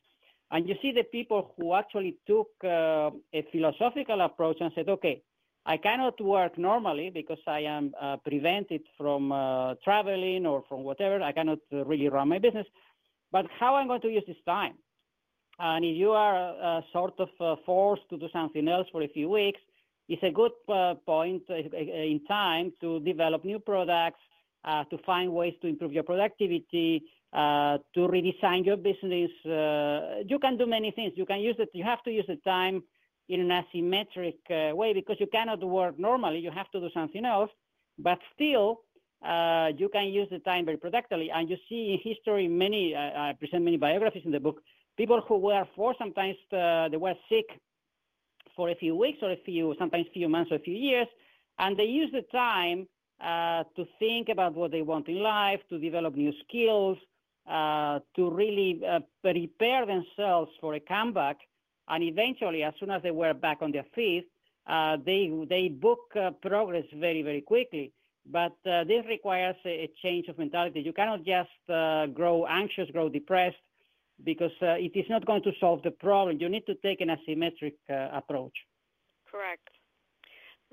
And 0.52 0.68
you 0.70 0.76
see 0.82 0.92
the 0.92 1.04
people 1.04 1.54
who 1.58 1.74
actually 1.74 2.18
took 2.28 2.50
uh, 2.64 3.10
a 3.34 3.42
philosophical 3.52 4.22
approach 4.22 4.58
and 4.62 4.72
said, 4.76 4.88
okay, 4.90 5.22
I 5.68 5.78
cannot 5.78 6.22
work 6.22 6.58
normally 6.58 7.10
because 7.10 7.40
I 7.48 7.62
am 7.62 7.94
uh, 8.00 8.18
prevented 8.18 8.82
from 8.98 9.32
uh, 9.32 9.74
traveling 9.84 10.46
or 10.46 10.64
from 10.70 10.84
whatever. 10.84 11.24
I 11.24 11.32
cannot 11.32 11.58
uh, 11.74 11.84
really 11.86 12.08
run 12.08 12.30
my 12.30 12.38
business. 12.38 12.68
But 13.32 13.48
how 13.60 13.76
am 13.78 13.86
I 13.86 13.88
going 13.88 14.02
to 14.02 14.10
use 14.10 14.24
this 14.28 14.38
time? 14.46 14.76
And 15.58 15.84
if 15.84 15.96
you 15.96 16.12
are 16.12 16.56
uh, 16.62 16.82
sort 16.94 17.20
of 17.20 17.30
uh, 17.40 17.56
forced 17.66 18.08
to 18.12 18.18
do 18.18 18.28
something 18.32 18.68
else 18.68 18.88
for 18.92 19.02
a 19.02 19.08
few 19.08 19.30
weeks, 19.30 19.60
it's 20.08 20.22
a 20.22 20.30
good 20.30 20.52
uh, 20.70 20.96
point 21.06 21.42
in 21.50 22.22
time 22.28 22.72
to 22.82 23.00
develop 23.00 23.44
new 23.44 23.58
products, 23.58 24.20
to 24.66 24.98
find 25.04 25.34
ways 25.34 25.54
to 25.62 25.68
improve 25.68 25.94
your 25.94 26.04
productivity, 26.04 27.04
to 27.34 27.80
redesign 27.98 28.64
your 28.64 28.78
business. 28.78 29.32
you 30.28 30.38
can 30.40 30.58
do 30.58 30.68
many 30.68 30.92
things. 30.92 31.14
You 31.16 31.26
can 31.26 31.40
use 31.40 31.56
it. 31.58 31.70
You 31.74 31.84
have 31.84 32.04
to 32.04 32.12
use 32.12 32.26
the 32.28 32.36
time 32.38 32.84
in 33.30 33.40
an 33.42 33.64
asymmetric 33.64 34.38
uh, 34.50 34.76
way 34.76 34.94
because 34.94 35.18
you 35.20 35.28
cannot 35.28 35.64
work 35.64 35.98
normally. 35.98 36.40
You 36.40 36.52
have 36.52 36.70
to 36.72 36.80
do 36.80 36.90
something 36.94 37.26
else, 37.26 37.50
but 37.98 38.20
still 38.34 38.82
uh, 39.26 39.72
you 39.78 39.90
can 39.90 40.08
use 40.08 40.28
the 40.30 40.40
time 40.40 40.66
very 40.66 40.78
productively. 40.78 41.32
And 41.32 41.50
you 41.50 41.58
see 41.68 41.94
in 41.94 42.12
history 42.14 42.48
many, 42.48 42.94
uh, 42.94 43.00
I 43.00 43.34
present 43.40 43.64
many 43.64 43.78
biographies 43.78 44.24
in 44.26 44.32
the 44.32 44.40
book, 44.40 44.62
people 44.98 45.22
who 45.28 45.38
were 45.38 45.66
forced, 45.76 46.00
sometimes 46.00 46.36
uh, 46.54 46.90
they 46.90 46.98
were 46.98 47.16
sick 47.30 47.46
for 48.56 48.70
a 48.70 48.76
few 48.76 48.96
weeks 48.96 49.20
or 49.22 49.32
a 49.32 49.38
few, 49.46 49.76
sometimes 49.80 50.06
few 50.14 50.30
months 50.30 50.52
or 50.52 50.56
a 50.56 50.60
few 50.60 50.76
years, 50.76 51.08
and 51.60 51.78
they 51.78 51.86
use 51.86 52.10
the 52.12 52.22
time 52.32 52.88
uh, 53.22 53.64
to 53.76 53.86
think 53.98 54.30
about 54.30 54.54
what 54.54 54.72
they 54.72 54.82
want 54.82 55.08
in 55.08 55.22
life, 55.22 55.60
to 55.70 55.80
develop 55.80 56.16
new 56.16 56.34
skills, 56.48 56.98
uh, 57.50 58.00
to 58.16 58.30
really 58.30 58.82
prepare 59.22 59.86
themselves 59.86 60.52
for 60.60 60.76
a 60.76 60.80
comeback 60.80 61.38
and 61.88 62.04
eventually, 62.04 62.64
as 62.64 62.74
soon 62.80 62.92
as 62.92 63.02
they 63.04 63.12
were 63.12 63.34
back 63.34 63.60
on 63.62 63.72
their 63.72 63.86
feet, 63.94 64.28
uh, 64.68 64.98
they 65.06 65.32
they 65.50 65.68
book 65.68 66.00
uh, 66.16 66.32
progress 66.42 66.86
very 66.96 67.22
very 67.22 67.42
quickly. 67.42 67.92
But 68.32 68.58
uh, 68.66 68.84
this 68.86 69.06
requires 69.08 69.56
a, 69.66 69.84
a, 69.84 69.92
change 70.02 70.28
of 70.30 70.40
mentality. 70.40 70.82
You 70.82 70.94
cannot 70.94 71.24
just 71.24 71.70
uh, 71.70 72.08
grow 72.08 72.48
anxious, 72.48 72.90
grow 72.90 73.08
depressed, 73.08 73.56
because 74.24 74.52
uh, 74.64 74.78
it 74.80 74.94
is 74.96 75.06
not 75.10 75.26
going 75.28 75.44
to 75.44 75.52
solve 75.60 75.84
the 75.84 75.92
problem. 75.92 76.38
You 76.40 76.50
need 76.50 76.66
to 76.66 76.74
take 76.76 77.02
an 77.02 77.10
asymmetric 77.10 77.76
uh, 77.88 78.10
approach. 78.18 78.54
Correct. 79.30 79.70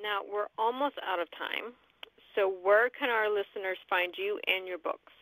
Now 0.03 0.21
we're 0.31 0.47
almost 0.57 0.95
out 1.07 1.21
of 1.21 1.29
time. 1.33 1.75
So 2.35 2.49
where 2.49 2.89
can 2.89 3.11
our 3.11 3.29
listeners 3.29 3.77
find 3.91 4.15
you 4.17 4.41
and 4.47 4.67
your 4.67 4.79
books? 4.79 5.13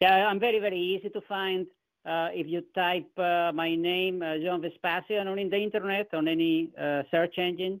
Yeah, 0.00 0.26
I'm 0.28 0.40
very 0.40 0.60
very 0.60 0.78
easy 0.78 1.10
to 1.10 1.20
find. 1.22 1.66
Uh, 2.06 2.28
if 2.32 2.46
you 2.46 2.62
type 2.72 3.10
uh, 3.18 3.50
my 3.52 3.74
name, 3.74 4.22
uh, 4.22 4.38
John 4.38 4.62
Vespasian, 4.62 5.26
on 5.26 5.36
the 5.36 5.56
internet, 5.56 6.14
on 6.14 6.28
any 6.28 6.70
search 7.10 7.34
engine, 7.38 7.80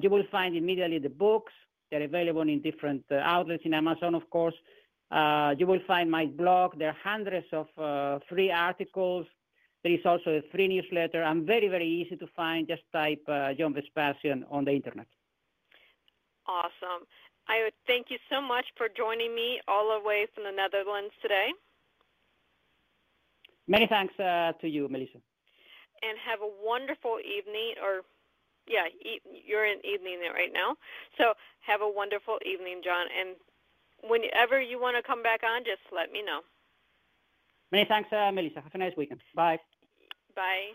you 0.00 0.10
will 0.10 0.24
find 0.30 0.56
immediately 0.56 1.00
the 1.00 1.08
books. 1.08 1.52
They're 1.90 2.02
available 2.02 2.42
in 2.42 2.62
different 2.62 3.04
outlets 3.10 3.64
in 3.64 3.74
Amazon, 3.74 4.14
of 4.14 4.28
course. 4.30 4.54
you 5.58 5.66
will 5.66 5.80
find 5.86 6.08
my 6.10 6.26
blog. 6.26 6.78
There 6.78 6.88
are 6.88 6.96
hundreds 7.02 7.46
of 7.52 7.66
free 8.28 8.52
articles. 8.52 9.26
There 9.82 9.92
is 9.92 10.06
also 10.06 10.30
a 10.30 10.42
free 10.52 10.68
newsletter. 10.68 11.24
I'm 11.24 11.44
very, 11.44 11.66
very 11.66 11.88
easy 11.88 12.16
to 12.16 12.26
find. 12.36 12.68
Just 12.68 12.82
type 12.92 13.22
uh, 13.26 13.52
John 13.54 13.74
Vespasian 13.74 14.44
on 14.48 14.64
the 14.64 14.70
internet. 14.70 15.06
Awesome. 16.46 17.02
I 17.48 17.70
thank 17.88 18.06
you 18.08 18.18
so 18.30 18.40
much 18.40 18.66
for 18.76 18.88
joining 18.88 19.34
me 19.34 19.60
all 19.66 19.98
the 19.98 20.06
way 20.06 20.28
from 20.32 20.44
the 20.44 20.52
Netherlands 20.52 21.12
today. 21.20 21.50
Many 23.68 23.86
thanks 23.86 24.18
uh, 24.18 24.52
to 24.60 24.68
you, 24.68 24.88
Melissa. 24.88 25.18
And 26.02 26.18
have 26.18 26.40
a 26.40 26.50
wonderful 26.64 27.18
evening, 27.20 27.74
or 27.82 28.02
yeah, 28.66 28.86
e- 28.86 29.20
you're 29.46 29.66
in 29.66 29.78
evening 29.84 30.18
there 30.20 30.32
right 30.32 30.52
now. 30.52 30.76
So 31.18 31.34
have 31.60 31.80
a 31.80 31.88
wonderful 31.88 32.38
evening, 32.44 32.80
John. 32.84 33.06
And 33.18 33.36
whenever 34.08 34.60
you 34.60 34.80
want 34.80 34.96
to 34.96 35.02
come 35.02 35.22
back 35.22 35.42
on, 35.44 35.62
just 35.64 35.82
let 35.94 36.10
me 36.10 36.22
know. 36.22 36.40
Many 37.70 37.86
thanks, 37.88 38.12
uh, 38.12 38.30
Melissa. 38.32 38.60
Have 38.60 38.74
a 38.74 38.78
nice 38.78 38.92
weekend. 38.96 39.20
Bye. 39.34 39.58
Bye. 40.34 40.70